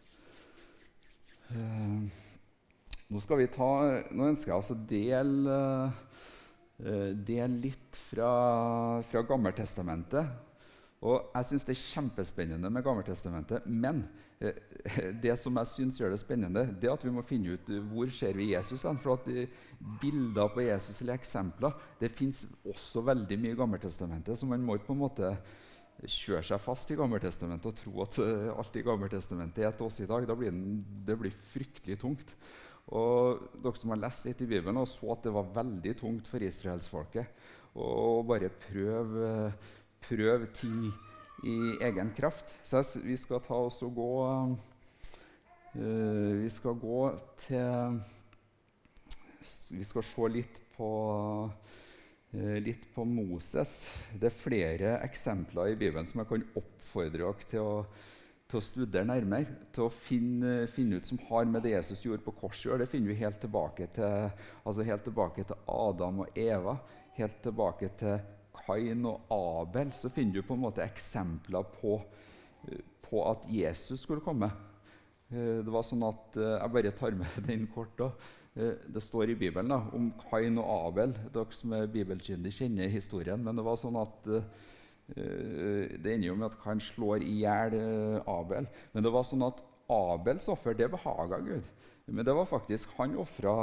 [1.47, 2.03] Uh,
[3.07, 3.69] nå, ta,
[4.11, 6.06] nå ønsker jeg altså dele Eh,
[6.77, 8.31] det er litt fra,
[9.09, 10.47] fra Gammeltestamentet.
[11.05, 13.67] Og jeg syns det er kjempespennende med Gammeltestamentet.
[13.69, 14.01] Men
[14.41, 14.57] eh,
[15.23, 17.83] det som jeg syns gjør det spennende, det er at vi må finne ut eh,
[17.91, 18.97] hvor ser vi Jesus hen.
[19.03, 19.29] For at
[20.01, 24.77] bilder på Jesus eller eksempler Det fins også veldig mye i Gammeltestamentet, så man må
[24.77, 25.33] ikke på en måte
[25.97, 28.19] kjøre seg fast i Gammeltestamentet og tro at
[28.53, 30.27] alt i Gammeltestamentet er til oss i dag.
[30.29, 32.33] Da blir det, det blir fryktelig tungt.
[32.95, 36.29] Og dere som har lest litt i Bibelen, og så at det var veldig tungt
[36.29, 39.51] for israelsfolket å bare prøve,
[40.07, 40.87] prøve ting
[41.45, 42.55] i egen kraft.
[42.65, 44.55] Så vi skal ta oss og gå uh,
[46.41, 47.01] Vi skal gå
[47.45, 47.99] til
[49.77, 50.89] Vi skal se litt på
[51.45, 53.79] uh, litt på Moses.
[54.13, 57.85] Det er flere eksempler i Bibelen som jeg kan oppfordre dere til å
[58.47, 62.23] til å studere nærmere, til å finne, finne, ut som har med det Jesus gjorde
[62.23, 64.29] på korset Det finner vi helt tilbake, til,
[64.63, 66.77] altså helt tilbake til Adam og Eva.
[67.17, 68.21] Helt tilbake til
[68.55, 69.91] Kain og Abel.
[69.99, 71.99] Så finner du på en måte eksempler på,
[73.03, 74.49] på at Jesus skulle komme.
[75.27, 77.97] Eh, det var sånn at, eh, Jeg bare tar med den kort.
[77.99, 78.11] da.
[78.55, 81.17] Eh, det står i Bibelen da, om Kain og Abel.
[81.33, 83.43] Dere som er bibelkyndige, kjenner historien.
[83.43, 84.31] Men det var sånn at
[85.15, 88.67] det ender jo med at han slår i hjel eh, Abel.
[88.93, 89.61] Men det var sånn at
[89.93, 91.67] Abels offer det behaga Gud.
[92.07, 93.55] Men det var faktisk han ofra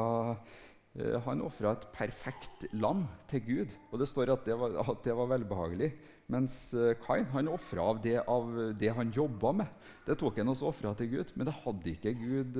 [0.97, 5.05] eh, han ofra et perfekt lam til Gud, og det står at det var, at
[5.05, 5.93] det var velbehagelig.
[6.33, 6.55] Mens
[7.03, 9.91] Kain han ofra av, av, det han jobba med.
[10.07, 12.57] Det tok han også ofra til Gud, men det hadde ikke Gud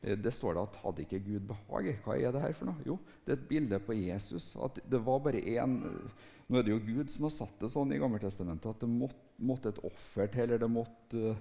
[0.00, 1.90] det står det at hadde ikke Gud behag.
[2.04, 2.84] Hva er det her for noe?
[2.88, 4.54] Jo, det er et bilde på Jesus.
[4.56, 5.74] At det var bare én
[6.50, 9.20] nå er det jo Gud som har satt det sånn i Gammeltestamentet at det måtte,
[9.38, 11.34] måtte et offer til, eller det måtte,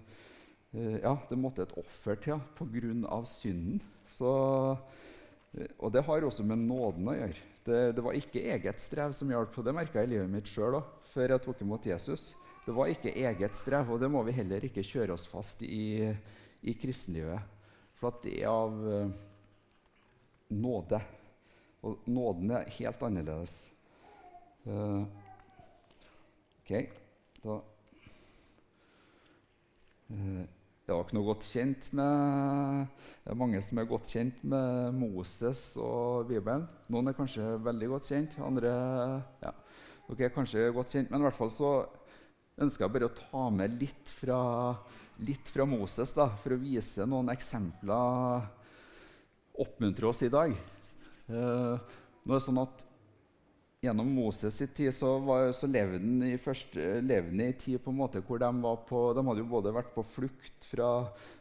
[0.76, 3.80] uh, ja, det måtte et offer til på grunn av synden.
[4.14, 4.30] Så,
[5.80, 7.48] og det har også med nåden å gjøre.
[7.66, 10.78] Det, det var ikke eget strev som hjalp, det merka jeg i livet mitt sjøl
[11.10, 12.34] før jeg tok imot Jesus.
[12.68, 16.12] Det var ikke eget strev, og det må vi heller ikke kjøre oss fast i
[16.60, 17.59] i kristenlivet.
[18.00, 19.10] For at det er av uh,
[20.50, 21.00] nåde.
[21.84, 23.58] Og nåden er helt annerledes.
[24.68, 25.04] Uh,
[26.60, 26.72] ok,
[27.40, 27.54] da
[30.12, 30.42] uh,
[30.90, 32.90] Jeg var ikke noe godt kjent med
[33.24, 36.68] Det er mange som er godt kjent med Moses og Bibelen.
[36.92, 38.74] Noen er kanskje veldig godt kjent, andre
[39.46, 39.54] ja,
[40.18, 41.12] er kanskje godt kjent.
[41.12, 41.74] Men i hvert fall så
[42.60, 44.40] ønsker jeg bare å ta med litt fra,
[45.26, 48.46] litt fra Moses da, for å vise noen eksempler,
[49.60, 50.54] oppmuntre oss i dag.
[51.30, 52.86] Eh, nå er det sånn at
[53.80, 58.20] Gjennom Moses' i tid så, var, så levde han i, i tid på en måte
[58.28, 58.50] hvor de
[58.90, 60.90] på, de hadde jo både vært på flukt fra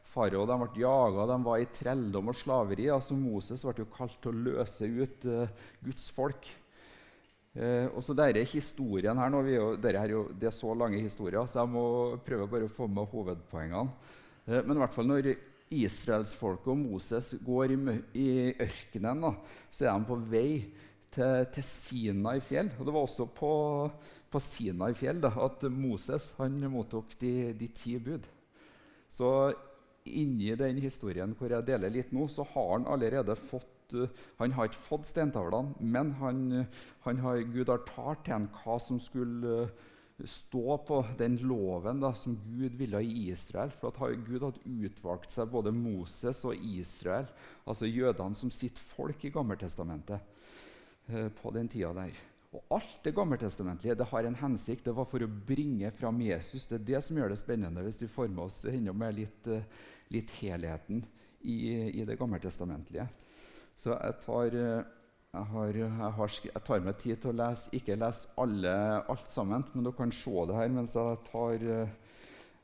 [0.07, 2.87] farao, de ble jaga, de var i trelldom og slaveri.
[2.95, 5.51] altså Moses ble jo kalt til å løse ut eh,
[5.83, 6.47] Guds folk.
[7.59, 11.43] Uh, og så denne historien her, nå, jo, er jo, Det er så lange historier,
[11.47, 11.85] så jeg må
[12.23, 14.15] prøve bare å få med hovedpoengene.
[14.47, 15.33] Eh, men i hvert fall når
[15.75, 17.79] israelsfolket og Moses går i,
[18.15, 18.29] i
[18.65, 19.33] ørkenen, da,
[19.71, 20.51] så er de på vei
[21.15, 22.71] til, til Sinai fjell.
[22.79, 23.53] Og det var også på,
[24.31, 28.29] på Sinai fjell da, at Moses han mottok de, de ti bud.
[29.11, 29.33] Så
[30.09, 33.78] inni den historien hvor jeg deler litt nå, så har han allerede fått
[34.39, 36.43] Han har ikke fått steintavlene, men han,
[37.07, 39.87] han har, Gud har talt til ham hva som skulle uh,
[40.29, 43.71] stå på den loven da, som Gud ville i Israel.
[43.79, 43.95] For
[44.27, 47.31] Gud hadde utvalgt seg både Moses og Israel,
[47.65, 50.27] altså jødene som sitt folk i Gammeltestamentet.
[51.09, 52.17] Eh, på den tida der.
[52.53, 54.85] Og alt det gammeltestamentlige det har en hensikt.
[54.85, 56.67] Det var for å bringe fram Jesus.
[56.69, 59.65] Det er det som gjør det spennende, hvis vi får med oss med litt, eh,
[60.13, 61.05] litt helheten
[61.41, 61.57] i,
[62.01, 63.09] i, det gammeltestamentlige.
[63.79, 64.87] Så jeg tar, eh,
[65.33, 68.77] jeg, har, jeg, har, jeg tar, meg tid til å lese, ikke lese alle,
[69.15, 71.67] alt sammen, men dere kan se det her mens jeg, tar,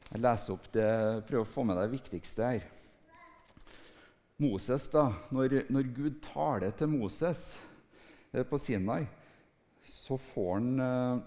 [0.09, 0.89] jeg leser opp det,
[1.29, 2.67] prøver å få med det viktigste her.
[4.43, 7.53] Moses, da, når, når Gud taler til Moses
[8.35, 9.07] Eh, på Sinai,
[9.85, 11.21] så får han eh, eh,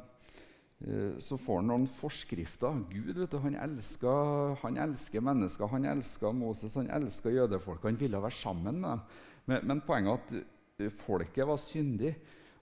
[1.24, 2.84] så får han noen forskrifter.
[2.92, 5.72] Gud du, han, elsker, han elsker mennesker.
[5.72, 7.88] Han elsker Moses, han elsker jødefolk.
[7.88, 9.02] Han ville være sammen med dem.
[9.50, 10.46] Men, men poenget er
[10.86, 12.14] at folket var syndig,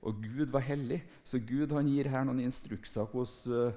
[0.06, 1.02] og Gud var hellig.
[1.28, 3.76] Så Gud gir her noen instrukser hvordan,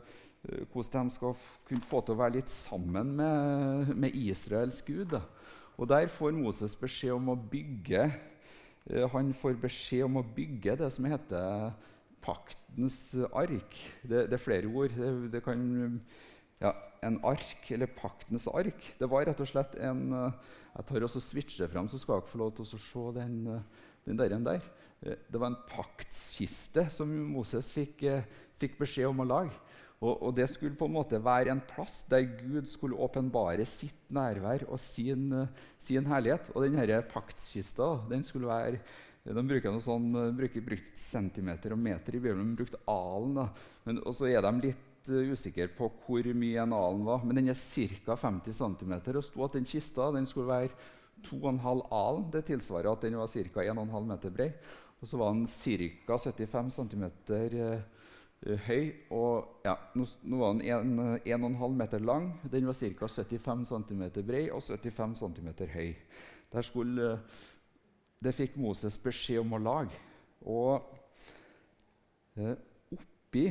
[0.70, 1.35] hvordan de skal
[1.66, 5.16] kunne få til å være litt sammen med, med Israels Gud.
[5.16, 5.24] Da.
[5.79, 8.07] Og Der får Moses beskjed om å bygge
[8.88, 11.72] Eh, han får beskjed om å bygge det som heter
[12.25, 12.99] paktens
[13.33, 13.77] ark.
[14.03, 14.95] Det, det er flere ord.
[14.95, 15.63] Det, det kan,
[16.63, 16.73] ja,
[17.07, 18.91] en ark, eller paktens ark.
[18.99, 22.31] Det var rett og slett en eh, Jeg tar også switcher fram, så skal dere
[22.31, 24.69] få lov til å se den, eh, den der, der.
[24.99, 28.03] Det var en paktskiste som Moses fikk,
[28.59, 29.55] fikk beskjed om å lage.
[29.99, 34.11] Og, og, det skulle på en måte være en plass der Gud skulle åpenbare sitt
[34.15, 35.31] nærvær og sin,
[35.83, 36.51] sin herlighet.
[36.55, 38.83] Og denne paktskista den skulle være
[39.37, 42.55] de bruker noe sånn, bruker brukt centimeter og meter i Bibelen.
[42.55, 43.43] De brukte alen.
[43.99, 47.27] Og så er de litt uh, usikre på hvor mye en alen var.
[47.27, 48.17] Men den er ca.
[48.17, 48.95] 50 cm.
[49.12, 50.73] Og sto at den kista den skulle være
[51.29, 52.29] 2,5 alen.
[52.33, 53.67] Det tilsvarer at den var ca.
[53.67, 54.51] 1,5 meter brei.
[54.99, 56.19] Og så var den ca.
[56.19, 57.05] 75 cm
[57.59, 58.83] uh, høy.
[59.12, 62.33] Og ja, nå, nå var den 1,5 meter lang.
[62.49, 63.12] Den var ca.
[63.12, 65.95] 75 cm bred og 75 cm høy.
[66.49, 67.19] Der skulle,
[68.25, 70.01] det fikk Moses beskjed om å lage.
[70.49, 70.89] Og
[72.39, 72.55] eh,
[72.95, 73.49] oppi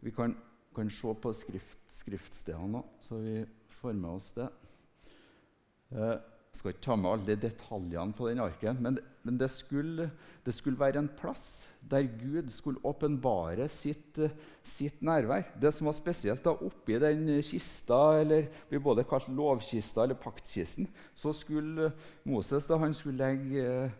[0.00, 0.34] Vi kan,
[0.76, 3.38] kan, se på skrift, skriftstedene nå, så vi
[3.80, 4.48] får med oss det.
[5.90, 6.16] Uh,
[6.50, 10.08] jeg skal ikke ta med alle detaljene på den arken, men, men det, skulle,
[10.44, 14.18] det, skulle, være en plass der Gud skulle åpenbare sitt,
[14.66, 15.46] sitt, nærvær.
[15.62, 20.90] Det som var spesielt da oppi den kista, eller blir både kalt lovkista eller paktkisten,
[21.14, 21.92] så skulle
[22.26, 23.92] Moses da han skulle legge,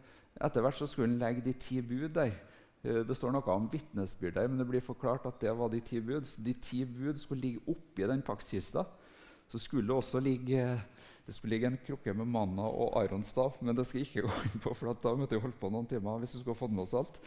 [0.42, 2.34] etter hvert så skulle han legge de ti bud der.
[2.82, 5.80] Eh, det står noe om vitnesbyrd der, men det blir forklart at det var de
[5.86, 6.26] ti bud.
[6.26, 8.88] Så de ti bud skulle ligge oppi den paktkista.
[9.50, 10.64] Så skulle det også ligge
[11.26, 14.48] det skulle ligge en krukke med manna og aronstav, men det skal jeg ikke gå
[14.48, 16.18] inn på, for da måtte jeg holdt på noen timer.
[16.22, 17.20] hvis jeg skulle fått med oss alt.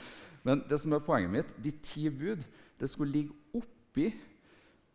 [0.44, 2.44] Men det som er poenget mitt, de ti bud
[2.82, 4.10] det skulle ligge oppi,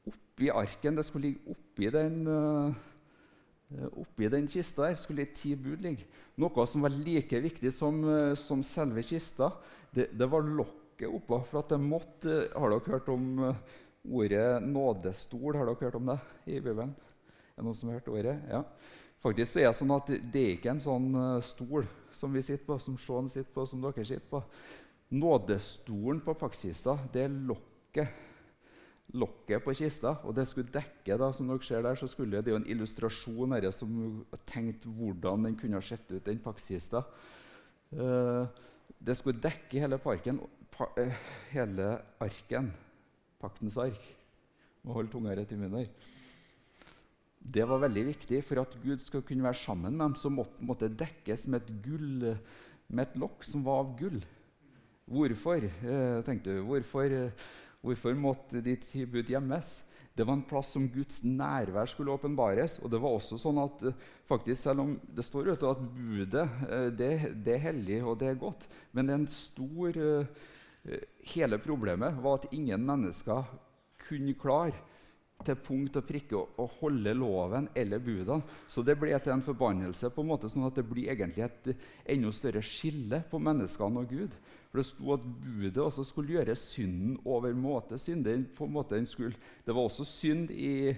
[0.09, 0.99] oppi arken.
[0.99, 4.99] Det skulle ligge oppi den, uh, oppi den kista der.
[5.01, 6.05] skulle de ti bud ligge.
[6.37, 9.55] Noe som var like viktig som, uh, som selve kista,
[9.95, 11.41] det, det var lokket oppå.
[11.49, 13.55] For at det måtte Har dere hørt om
[14.05, 15.57] ordet nådestol?
[15.57, 16.93] Har dere hørt om det i Bibelen?
[17.59, 18.37] Er det noen som har hørt ordet?
[18.47, 18.61] Ja.
[19.19, 22.63] Faktisk er Det sånn at det er ikke en sånn uh, stol som vi sitter
[22.69, 24.39] på, som Sean sitter på, som dere sitter på.
[25.19, 28.13] Nådestolen på pakkkista, det er lokket.
[29.19, 30.13] Lokket på kista.
[30.23, 33.57] Og det skulle dekke da, som dere ser der, så skulle det jo en illustrasjon
[33.57, 33.91] her som
[34.47, 37.03] tenkte hvordan den kunne ha sett ut, den paktkista.
[37.91, 38.47] Uh,
[39.03, 40.39] det skulle dekke hele parken,
[40.77, 41.91] pa, uh, hele
[42.23, 42.71] arken.
[43.43, 44.07] Paktens ark.
[44.87, 46.15] Må holde tunga rett i munnen her.
[47.39, 48.41] Det var veldig viktig.
[48.45, 51.71] For at Gud skal kunne være sammen med dem, så måtte, måtte dekkes med et,
[51.85, 52.35] gull,
[52.89, 54.21] med et lokk som var av gull.
[55.09, 55.65] Hvorfor?
[55.65, 57.15] Eh, tenkte du, hvorfor,
[57.81, 59.79] hvorfor måtte de ti bud gjemmes?
[60.19, 62.77] Det var en plass som Guds nærvær skulle åpenbares.
[62.83, 66.45] Og det var også sånn at eh, faktisk, selv om det står ute at budet
[66.69, 70.03] eh, det, det, er hellig og det er godt, men det er en stor
[71.29, 73.49] Hele problemet var at ingen mennesker
[74.01, 74.79] kunne klare
[75.47, 78.43] til punkt og prikke å, holde loven eller budene.
[78.71, 81.71] Så det ble til en forbannelse, på en måte sånn at det blir egentlig et
[82.17, 84.35] enda større skille på menneskene og Gud.
[84.69, 88.01] For Det sto at budet også skulle gjøre synden over måte.
[88.03, 90.93] Synden, på en måte den skulle, det var også synd i,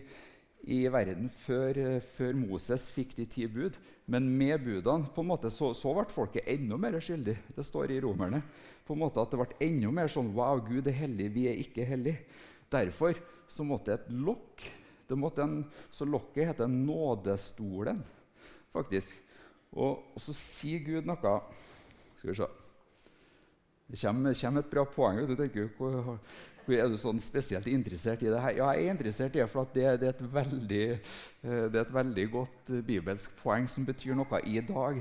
[0.72, 3.76] i verden før, før, Moses fikk de ti bud.
[4.11, 7.37] Men med budene på en måte, så, så ble folket enda mer skyldig.
[7.57, 8.40] Det står i Romerne.
[8.87, 11.61] på en måte At det ble enda mer sånn Wow, Gud er hellig, vi er
[11.61, 12.24] ikke hellige.
[12.70, 13.14] Derfor
[13.51, 14.71] så måtte et lokk
[15.11, 18.05] det måtte en, Så lokket heter nådestolen,
[18.73, 19.17] faktisk.
[19.73, 21.35] Og, og, så sier Gud noe
[22.19, 22.47] Skal vi se
[23.91, 25.21] Det kommer, kommer et bra poeng.
[25.27, 26.19] Du tenker, hvor,
[26.65, 28.57] hvor Er du sånn spesielt interessert i det her?
[28.61, 31.95] Ja, jeg er interessert i det, for det, det, er veldig, eh, det, er et
[31.95, 35.01] veldig, godt eh, bibelsk poeng som betyr noe i dag.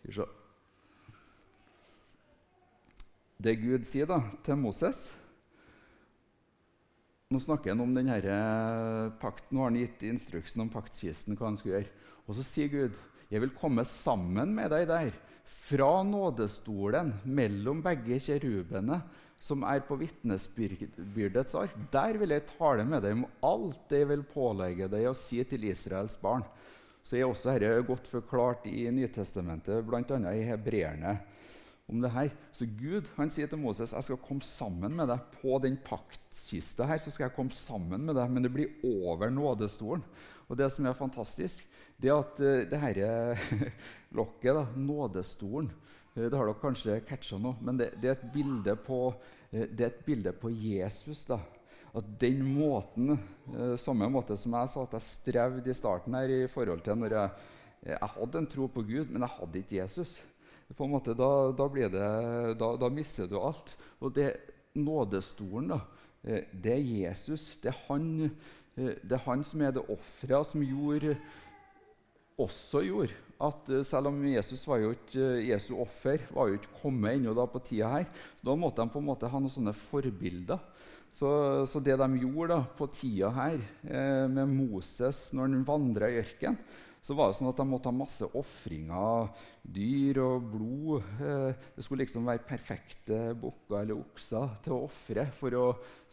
[0.00, 0.32] Skal vi se
[3.44, 5.06] det Gud sier da, til Moses
[7.32, 11.34] Nå snakker han om denne pakten, pakt, nå har han gitt instruksen om paktkisten.
[11.34, 12.10] hva han skulle gjøre.
[12.28, 15.10] Og så sier Gud, 'Jeg vil komme sammen med deg der,
[15.42, 19.00] fra nådestolen, mellom begge kjerubene,
[19.40, 21.74] som er på vitnesbyrdets ark.
[21.90, 25.42] Der vil jeg tale med deg om alt det jeg vil pålegge deg å si
[25.42, 26.46] til Israels barn.'
[27.02, 30.32] Så er også dette godt forklart i Nytestamentet, bl.a.
[30.32, 31.18] i hebreerne
[31.90, 32.30] om det her.
[32.54, 36.86] Så Gud han sier til Moses jeg skal komme sammen med deg på den paktkista
[36.88, 37.00] her.
[37.02, 40.04] så skal jeg komme sammen med deg, Men det blir over nådestolen.
[40.48, 41.64] Og det som er fantastisk,
[42.00, 43.70] det er at uh, det dette
[44.18, 45.70] lokket, da, nådestolen
[46.16, 49.92] uh, Det har dere kanskje catcha nå, men det, det, er på, uh, det er
[49.92, 51.24] et bilde på Jesus.
[51.24, 51.40] da.
[51.94, 53.20] At den måten,
[53.78, 57.14] samme måte som jeg sa at jeg strevde i starten her i forhold til når
[57.14, 57.30] jeg,
[57.86, 60.16] jeg hadde en tro på Gud, men jeg hadde ikke Jesus
[60.72, 61.90] på en måte, da, da, det,
[62.58, 63.74] da, da, mister du alt.
[64.00, 64.32] Og det
[64.74, 65.80] nådestolen, da,
[66.24, 67.56] eh, det er Jesus.
[67.62, 68.30] Det er han,
[68.76, 71.16] eh, det er han som er det offeret som gjorde,
[72.38, 76.80] også gjorde at eh, selv om Jesus var jo ikke Jesu offer var jo ikke
[76.82, 78.08] kommet ennå på tida her,
[78.42, 80.58] da måtte de på en måte ha noen sånne forbilder.
[81.14, 81.28] Så,
[81.70, 83.60] så det de gjorde da, på tida her
[84.26, 86.58] med Moses når han vandra i ørkenen
[87.04, 89.28] så var det sånn at de måtte ha masse ofringer,
[89.76, 91.10] dyr og blod.
[91.20, 95.58] Eh, det skulle liksom være perfekte bukker eller okser til å ofre for,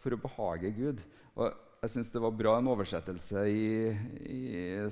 [0.03, 0.99] for, å behage Gud.
[1.37, 1.47] Og
[1.81, 3.63] jeg synes Det var bra en oversettelse i,
[4.27, 4.43] i,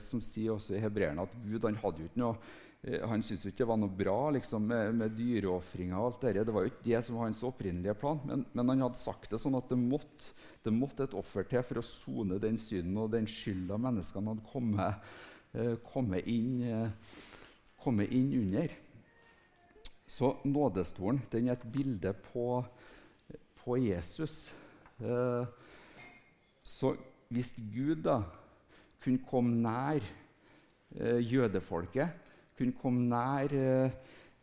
[0.02, 2.40] som sier også i hebreerne at Gud han hadde jo ikke noe
[2.88, 6.00] eh, han syntes ikke det var noe bra liksom, med, med dyreofringer.
[6.00, 6.48] og alt det.
[6.48, 9.36] Det var jo ikke det som var hans opprinnelige plan, men, men han hadde sagt
[9.36, 10.32] det sånn at det måtte,
[10.64, 14.48] det måtte et offer til for å sone den synden og den skylda menneskene hadde
[14.48, 15.12] kommet,
[15.54, 16.92] eh, kommet, inn,
[17.80, 18.74] komme inn under.
[20.10, 22.64] Så nådestolen den er et bilde på,
[23.62, 24.50] på Jesus.
[25.00, 25.46] Eh,
[26.66, 26.96] så
[27.30, 28.24] hvis Gud da
[29.04, 32.10] kunne komme nær eh, jødefolket,
[32.58, 33.94] kunne komme nær eh,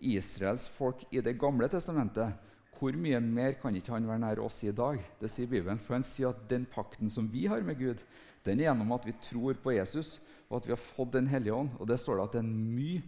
[0.00, 2.32] Israels folk i Det gamle testamentet,
[2.78, 5.00] hvor mye mer kan ikke han være nær oss i dag?
[5.20, 5.80] Det sier Bibelen.
[5.80, 8.02] For han sier at den pakten som vi har med Gud,
[8.44, 11.55] den er gjennom at vi tror på Jesus, og at vi har fått Den hellige
[11.55, 11.72] ånd.
[11.80, 13.03] Og det står det at det er en mye,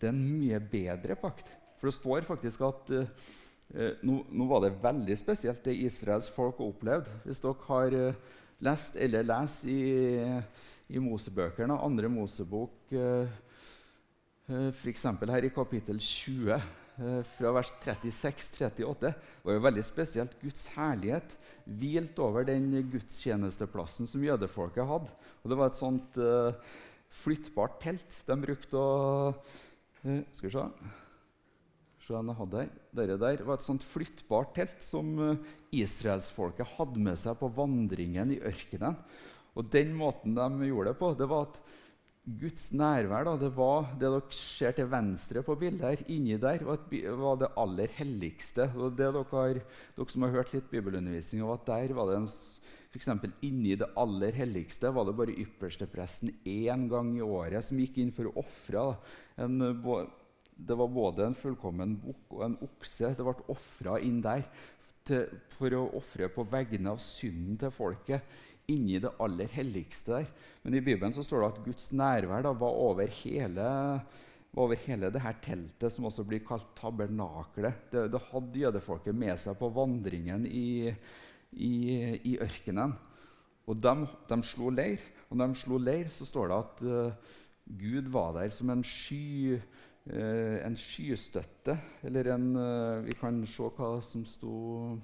[0.00, 1.48] det er en mye bedre pakt.
[1.78, 3.06] For det står faktisk at uh,
[4.02, 7.10] nå, nå, var det veldig spesielt det Israels folk har opplevd.
[7.26, 9.80] Hvis dere har uh, lest eller leser i,
[10.94, 13.26] i Mosebøkene, andre Mosebok, uh,
[14.72, 15.06] f.eks.
[15.06, 16.81] her i kapittel 20, uh,
[17.24, 19.12] fra vers 36-38,
[19.42, 20.34] var jo veldig spesielt.
[20.42, 25.12] Guds herlighet hvilte over den gudstjenesteplassen som jødefolket hadde.
[25.42, 26.74] Og Det var et sånt uh,
[27.22, 28.90] flyttbart telt de brukte å
[30.02, 30.66] Skal vi se
[32.02, 32.70] Se jeg hadde her.
[32.98, 38.34] Dere der var et sånt flyttbart telt som uh, israelsfolket hadde med seg på vandringen
[38.34, 38.98] i ørkenen.
[39.54, 41.60] Og den måten de gjorde det på, det var at
[42.22, 46.62] Guds nærvær da, det var det dere ser til venstre på bildet her, inni der,
[46.62, 48.68] var, det aller helligste.
[48.78, 49.58] Og det dere, har,
[49.96, 52.30] dere som har hørt litt bibelundervisning, var at der var det en
[52.92, 53.08] F.eks.
[53.40, 58.10] inni det aller helligste var det bare ypperstepresten én gang i året som gikk inn
[58.12, 58.82] for å ofre
[60.66, 63.14] det var både en fullkommen bukk og en okse.
[63.16, 64.44] Det ble ofra inn der
[65.08, 65.24] til,
[65.56, 68.22] for å ofre på vegne av synden til folket.
[68.70, 70.28] Inni det aller helligste der.
[70.62, 73.68] Men i Bibelen så står det at Guds nærvær da, var over hele,
[74.52, 77.88] var over hele det her teltet, som også blir kalt tabernaklet.
[77.90, 80.92] Det, det hadde jødefolket med seg på vandringen i,
[81.52, 81.74] i,
[82.32, 82.94] i ørkenen.
[83.66, 83.94] Og de,
[84.30, 85.02] de, slo leir.
[85.30, 87.38] Og når de slo leir, så står det at uh,
[87.78, 89.56] Gud var der som en sky
[90.10, 94.98] eh, en skystøtte, eller en eh, Vi kan se hva som sto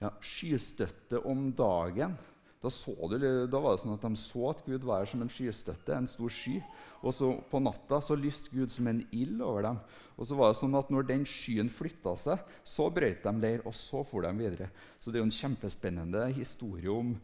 [0.00, 2.16] ja, Skystøtte om dagen.
[2.62, 5.92] Da, du, da, var det sånn at De så at Gud var som en skystøtte,
[5.94, 6.56] en stor sky.
[7.02, 9.80] Og så på natta så lyste Gud som en ild over dem.
[10.16, 13.64] Og så var det sånn at Når den skyen flytta seg, så brøt de leir,
[13.68, 14.70] og så for de videre.
[14.98, 17.14] Så det er jo en kjempespennende historie om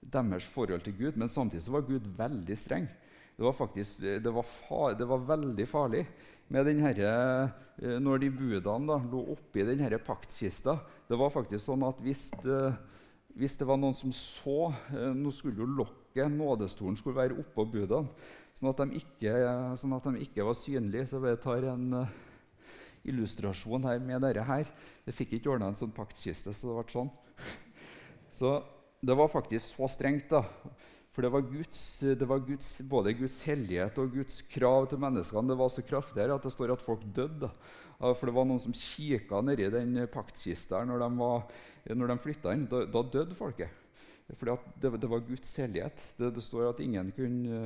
[0.00, 1.16] deres forhold til Gud.
[1.20, 2.90] Men samtidig så var Gud veldig streng.
[3.40, 6.02] Det var faktisk det var, far, det var veldig farlig
[6.52, 7.12] med den herre,
[7.78, 10.74] eh, når de budene da, lå oppi denne paktkista.
[11.08, 12.58] Det var faktisk sånn at hvis det,
[13.38, 17.66] hvis det var noen som så eh, Nå skulle jo lokket, nådestolen, skulle være oppå
[17.70, 18.10] budene,
[18.56, 19.34] sånn at de ikke,
[19.78, 21.06] sånn at de ikke var synlige.
[21.06, 22.14] Så jeg tar en uh,
[23.06, 24.68] illustrasjon her med dette her.
[25.06, 27.12] Jeg fikk ikke ordna en sånn paktkiste, så det ble sånn.
[28.40, 28.50] Så
[29.02, 30.28] det var faktisk så strengt.
[30.30, 30.44] da.
[31.20, 35.50] For det var, Guds, det var Guds, både Guds hellighet og Guds krav til menneskene
[35.52, 37.50] det var så kraftig at det står at folk døde.
[37.98, 41.44] For det var noen som kikka nedi den paktkista når de, var,
[41.92, 42.64] når de flytta inn.
[42.72, 43.68] Da, da, døde folket.
[44.30, 44.48] For
[44.80, 46.06] det, det, var Guds hellighet.
[46.16, 47.60] Det, det, står at ingen kunne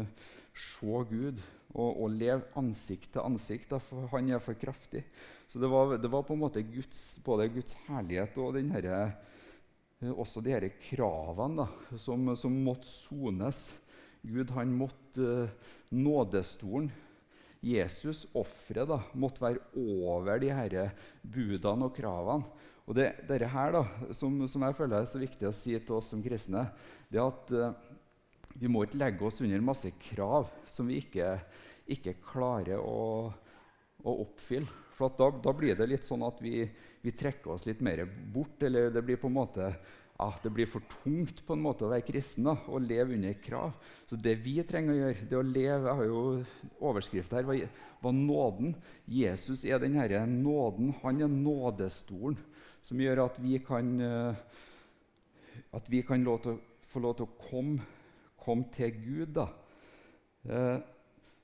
[0.59, 1.39] se Gud
[1.77, 5.05] og, og leve ansikt til ansikt, for han er for kraftig.
[5.47, 9.05] Så det var, det var på en måte Guds, både Guds herlighet og den herre
[9.05, 9.34] Eh,
[10.03, 13.67] også de disse kravene da, som, som, måtte sones.
[14.25, 16.91] Gud han måtte uh, Nådestolen,
[17.65, 20.87] Jesus, offeret, måtte være over de disse
[21.23, 22.63] budene og kravene.
[22.85, 25.97] Og det dette her, da, som, som, jeg føler er så viktig å si til
[25.97, 26.67] oss som kristne,
[27.09, 27.71] det er at uh,
[28.61, 31.39] vi må ikke legge oss under masse krav som vi ikke,
[31.91, 33.33] ikke klarer å,
[34.05, 34.81] å oppfylle.
[34.95, 36.63] For da, da, blir det litt sånn at vi,
[37.03, 38.63] vi, trekker oss litt mer bort.
[38.63, 39.71] Eller det blir på en måte
[40.23, 43.35] ah, det blir for tungt på en måte å være kristen da, og leve under
[43.43, 43.75] krav.
[44.07, 46.21] Så det vi trenger å gjøre, det å leve Jeg har jo
[46.79, 47.49] overskrift her.
[47.49, 47.65] Var,
[48.05, 48.77] var nåden.
[49.11, 50.95] Jesus er den herre nåden.
[51.03, 52.39] Han er nådestolen
[52.85, 54.37] som gjør at vi kan, uh,
[55.75, 57.83] at vi kan lov til, få lov til å komme,
[58.39, 59.35] komme til Gud.
[59.41, 59.49] da.
[60.45, 60.79] Eh,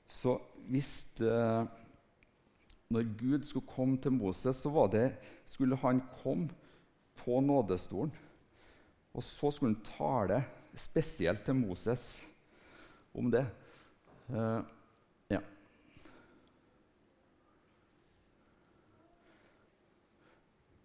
[0.05, 0.35] så
[0.69, 0.91] hvis
[1.25, 1.65] uh,
[2.91, 5.13] når Gud skulle komme til Moses, så det,
[5.45, 6.49] skulle han komme
[7.23, 8.11] på nådestolen.
[9.13, 10.43] Og så skulle han tale
[10.75, 12.27] spesielt til Moses
[13.13, 13.45] om det.
[14.31, 14.63] Uh,
[15.29, 15.39] ja.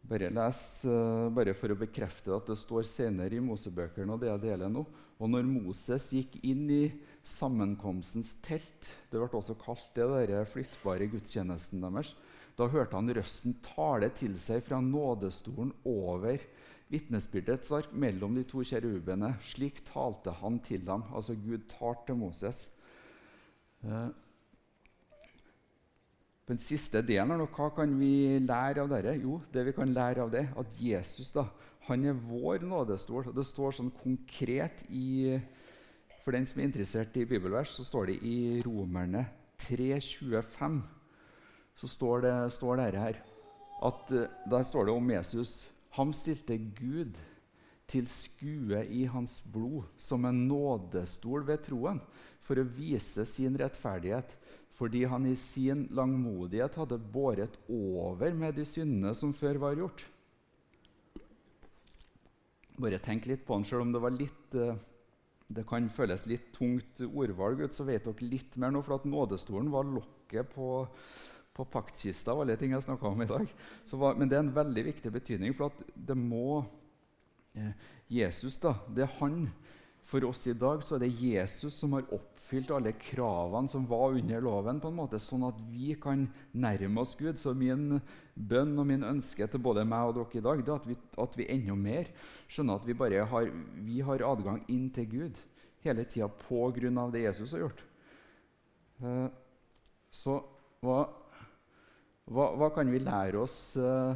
[0.07, 4.31] Bare les, uh, bare for å bekrefte at det står senere i Mosebøkene, og det
[4.31, 4.85] jeg deler nå.
[5.17, 6.85] Og når Moses gikk inn i
[7.27, 12.13] sammenkomstens telt, det ble også kalt det der flyttbare gudstjenesten deres,
[12.57, 16.41] da hørte han røsten tale til seg fra nådestolen over
[16.93, 19.35] vitnesbyrdets ark mellom de to kjerubene.
[19.45, 21.05] Slik talte han til dem.
[21.13, 22.67] Altså Gud tar til Moses.
[26.47, 29.16] Uh, den siste delen er hva kan vi lære av dette?
[29.18, 31.49] Jo, det vi kan lære av det, at Jesus da,
[31.88, 33.32] han er vår nådestol.
[33.34, 35.38] Det står sånn konkret i
[36.22, 39.28] For den som er interessert i bibelvers, så står det i Romerne
[39.62, 40.80] 3,25.
[41.78, 43.20] Så står det, står det her
[43.86, 45.70] at uh, Der står det om Jesus.
[45.94, 47.14] Han stilte Gud
[47.86, 52.01] til skue i hans blod som en nådestol ved troen,
[52.42, 54.34] for å vise sin rettferdighet
[54.77, 60.03] fordi han i sin langmodighet hadde båret over med de syndene som før var gjort.
[62.77, 64.77] Bare tenk litt på han, selv om det var litt uh,
[65.47, 68.83] det kan føles litt tungt ordvalg, så vet dere litt mer nå.
[68.83, 70.70] For at nådestolen var lokket på,
[71.55, 73.53] på paktkista og alle ting jeg snakka om i dag.
[73.93, 76.64] Var, men det er en veldig viktig betydning, for at det må
[77.55, 77.70] eh,
[78.18, 79.45] Jesus, da, det er han.
[80.07, 83.86] For oss i dag så er det Jesus som har opp oppfylt alle kravene som
[83.90, 87.40] var under loven, på en måte, sånn at vi kan nærme oss Gud.
[87.42, 87.99] Så min
[88.34, 90.97] bønn og min ønske til både meg og dere i dag det er at vi,
[91.18, 92.11] at vi enda mer
[92.47, 93.51] skjønner at vi bare har,
[93.82, 95.42] vi har adgang inn til Gud
[95.82, 97.11] hele tida pga.
[97.11, 97.82] det Jesus har gjort.
[99.03, 99.28] Uh,
[100.11, 100.38] så
[100.82, 101.03] hva,
[102.30, 104.14] hva, hva, kan vi lære oss uh,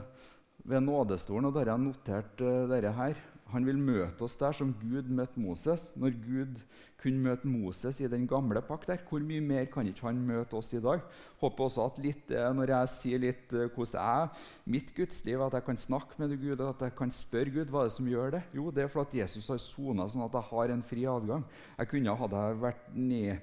[0.62, 1.50] ved nådestolen?
[1.50, 3.18] Og der har jeg notert uh, dette her.
[3.52, 5.88] Han vil møte oss der som Gud møtte Moses.
[5.98, 6.60] Når Gud
[7.00, 10.58] kunne møte Moses i den gamle pakt, der, hvor mye mer kan ikke han møte
[10.58, 11.00] oss i dag?
[11.40, 14.28] Håper også at litt, eh, Når jeg sier litt uh, hvordan jeg,
[14.66, 17.90] mitt gudsliv, at jeg kan snakke med Gud, at jeg kan spørre Gud hva er
[17.90, 18.42] det som gjør det?
[18.54, 21.44] Jo, det er fordi Jesus har sona sånn at jeg har en fri adgang.
[21.78, 23.38] Jeg kunne, Hadde vært ned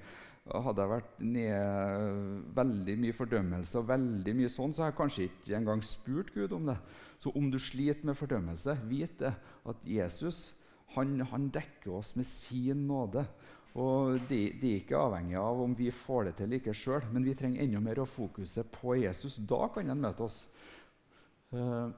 [0.48, 5.26] hadde jeg vært ned veldig mye fordømmelse og veldig mye sånn, så har jeg kanskje
[5.28, 6.78] ikke engang spurt Gud om det.
[7.20, 9.34] Så om du sliter med fordømmelse, vit det
[9.68, 10.48] at Jesus
[10.94, 13.26] han, han dekker oss med sin nåde.
[13.78, 17.26] Og det, de er ikke avhengig av om vi får det til ikke sjøl, men
[17.26, 19.38] vi trenger enda mer å fokusere på Jesus.
[19.38, 20.40] Da kan han møte oss.
[21.52, 21.92] Uh,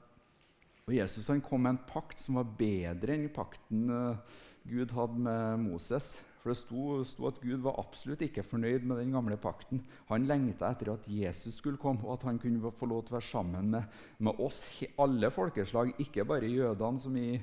[0.86, 5.22] og Jesus han kom med en pakt som var bedre enn pakten uh, Gud hadde
[5.22, 6.12] med Moses.
[6.40, 9.82] For det sto, sto, at Gud var absolutt ikke fornøyd med den gamle pakten.
[10.08, 13.18] Han lengta etter at Jesus skulle komme, og at han kunne få lov til å
[13.18, 14.62] være sammen med, med oss,
[15.00, 17.36] alle folkeslag, ikke bare jødene, som, i,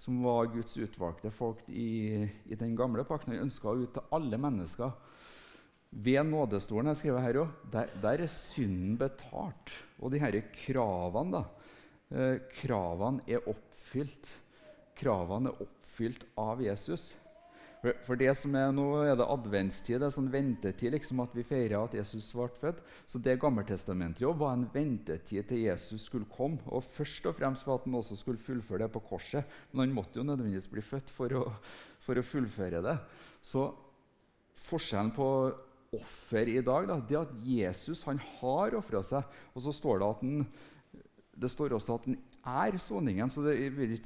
[0.00, 3.36] som var Guds utvalgte folk i, i, den gamle pakten.
[3.36, 4.96] Han ønska ut til alle mennesker.
[5.90, 9.76] Ved nådestolen jeg skriver her også, der, der, er synden betalt.
[10.00, 11.44] Og de disse kravene, da,
[12.16, 14.36] eh, kravene er oppfylt.
[14.96, 17.10] Kravene er oppfylt av Jesus.
[17.88, 21.32] For, for, det som er nå er det adventstid, det er sånn ventetid liksom at
[21.32, 22.82] vi feirer at Jesus ble født.
[23.08, 26.60] Så det Gammeltestamentet jo var en ventetid til Jesus skulle komme.
[26.68, 29.56] Og først og fremst for at han også skulle fullføre det på korset.
[29.72, 31.46] Men han måtte jo nødvendigvis bli født for å,
[32.04, 32.96] for å fullføre det.
[33.40, 33.70] Så
[34.68, 35.32] forskjellen på
[35.96, 39.36] offer i dag da, det at Jesus han har ofra seg.
[39.56, 40.48] Og så står det at han,
[41.40, 42.20] det står også at han
[42.68, 43.32] er soningen.
[43.32, 43.56] Så det,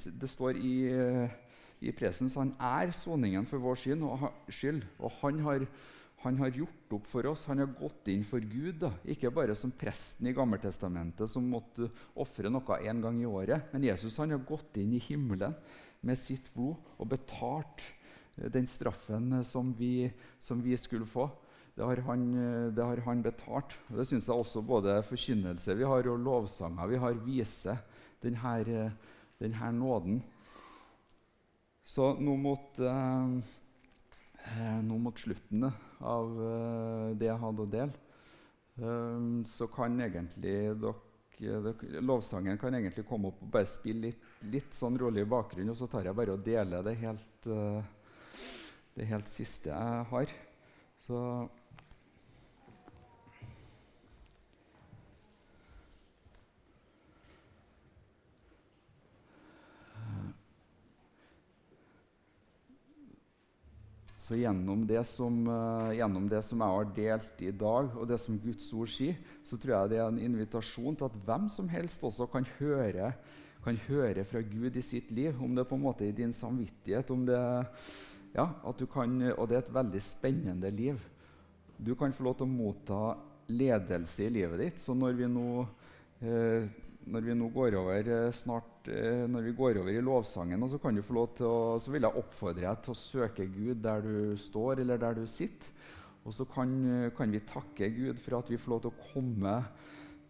[0.07, 0.77] det står i
[1.83, 2.37] i presens.
[2.39, 5.67] Han er soningen for vår skyld, og han har,
[6.23, 7.47] han har, gjort opp for oss.
[7.51, 8.79] Han har gått inn for Gud.
[8.85, 8.93] Da.
[9.11, 13.73] Ikke bare som presten i Gammeltestamentet som måtte ofre noe én gang i året.
[13.75, 15.57] Men Jesus han har gått inn i himmelen
[16.03, 17.85] med sitt blod og betalt
[18.37, 20.11] eh, den straffen eh, som vi,
[20.43, 21.29] som vi skulle få.
[21.73, 23.79] Det har, han, eh, det har han betalt.
[23.91, 27.83] Og det syns jeg også både forkynnelse vi har, og lovsanger vi har, viser
[28.23, 28.91] denne,
[29.41, 30.21] denne nåden.
[31.93, 33.33] Så nå mot, eh,
[34.45, 35.67] eh, nå mot slutten
[36.01, 37.99] av eh, det jeg hadde å dele,
[38.81, 40.95] eh, så kan egentlig dere,
[41.37, 44.25] dere, Lovsangen kan egentlig komme opp og bare spille litt,
[44.55, 48.41] litt sånn rolig i bakgrunnen, og så tar jeg bare og deler det helt, eh,
[48.97, 50.33] det helt siste jeg har.
[51.05, 51.19] Så
[64.23, 68.21] Så gjennom det, som, uh, gjennom det, som, jeg har delt i dag, og det
[68.23, 71.71] som Guds ord sier, så tror jeg det er en invitasjon til at hvem som
[71.73, 73.11] helst også kan høre,
[73.65, 75.35] kan høre fra Gud i sitt liv.
[75.43, 77.41] Om det er på en måte i din samvittighet, om det,
[78.37, 78.47] ja,
[78.95, 81.03] kan, og det er et veldig spennende liv.
[81.79, 83.03] Du kan få lov til å motta
[83.51, 84.83] ledelse i livet ditt.
[84.83, 86.73] Så når vi nå uh,
[87.11, 90.81] når vi nå går over eh, snart, eh, når vi går over i lovsangen, så,
[90.81, 95.21] å, så vil jeg oppfordre deg til å søke Gud der du står eller der
[95.21, 95.71] du sitter.
[96.23, 96.71] Og så kan,
[97.17, 99.57] kan vi takke Gud for at vi får lov til å komme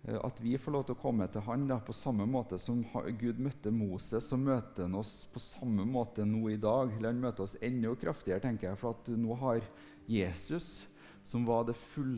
[0.03, 2.81] at vi får lov til å komme til Han da, på samme måte som
[3.21, 6.91] Gud møtte Moses, så møter han oss på samme måte nå i dag.
[6.97, 9.63] Eller han møter oss enda kraftigere, tenker jeg, for at nå har
[10.11, 10.89] Jesus,
[11.23, 12.17] som var det full,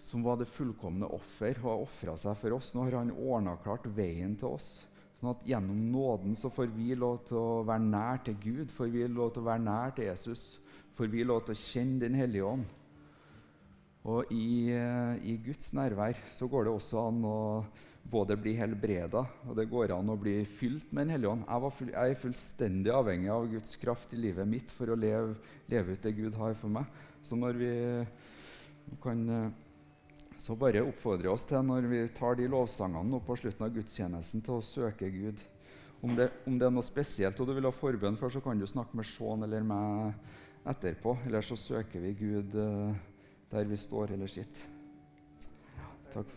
[0.00, 2.72] som var det fullkomne offer og har ofra seg for oss.
[2.72, 4.70] Nå har han ordna klart veien til oss.
[5.18, 8.90] Sånn at Gjennom nåden så får vi lov til å være nær til Gud, får
[8.92, 10.44] vi lov til å være nær til Jesus.
[10.94, 12.66] Får vi lov til å kjenne Den hellige ånd.
[14.08, 17.38] Og i, i, Guds nærvær så går det også an å
[18.08, 21.44] både bli helbreda og det går an å bli fylt med Den hellige ånd.
[21.44, 25.34] Jeg, full, jeg, er fullstendig avhengig av Guds kraft i livet mitt for å leve,
[25.68, 26.86] leve ut det Gud har for meg.
[27.26, 27.72] Så når vi
[29.02, 29.50] kan eh,
[30.38, 34.42] så bare oppfordrer oss til når vi tar de lovsangene nå på slutten av gudstjenesten,
[34.44, 35.42] til å søke Gud.
[36.00, 38.58] Om det, om det er noe spesielt og du vil ha forbønn for, så kan
[38.58, 40.14] du snakke med Sean eller meg
[40.68, 41.16] etterpå.
[41.26, 42.94] Eller så søker vi Gud uh,
[43.50, 44.68] der vi står eller sitter.
[45.74, 46.36] Ja, takk.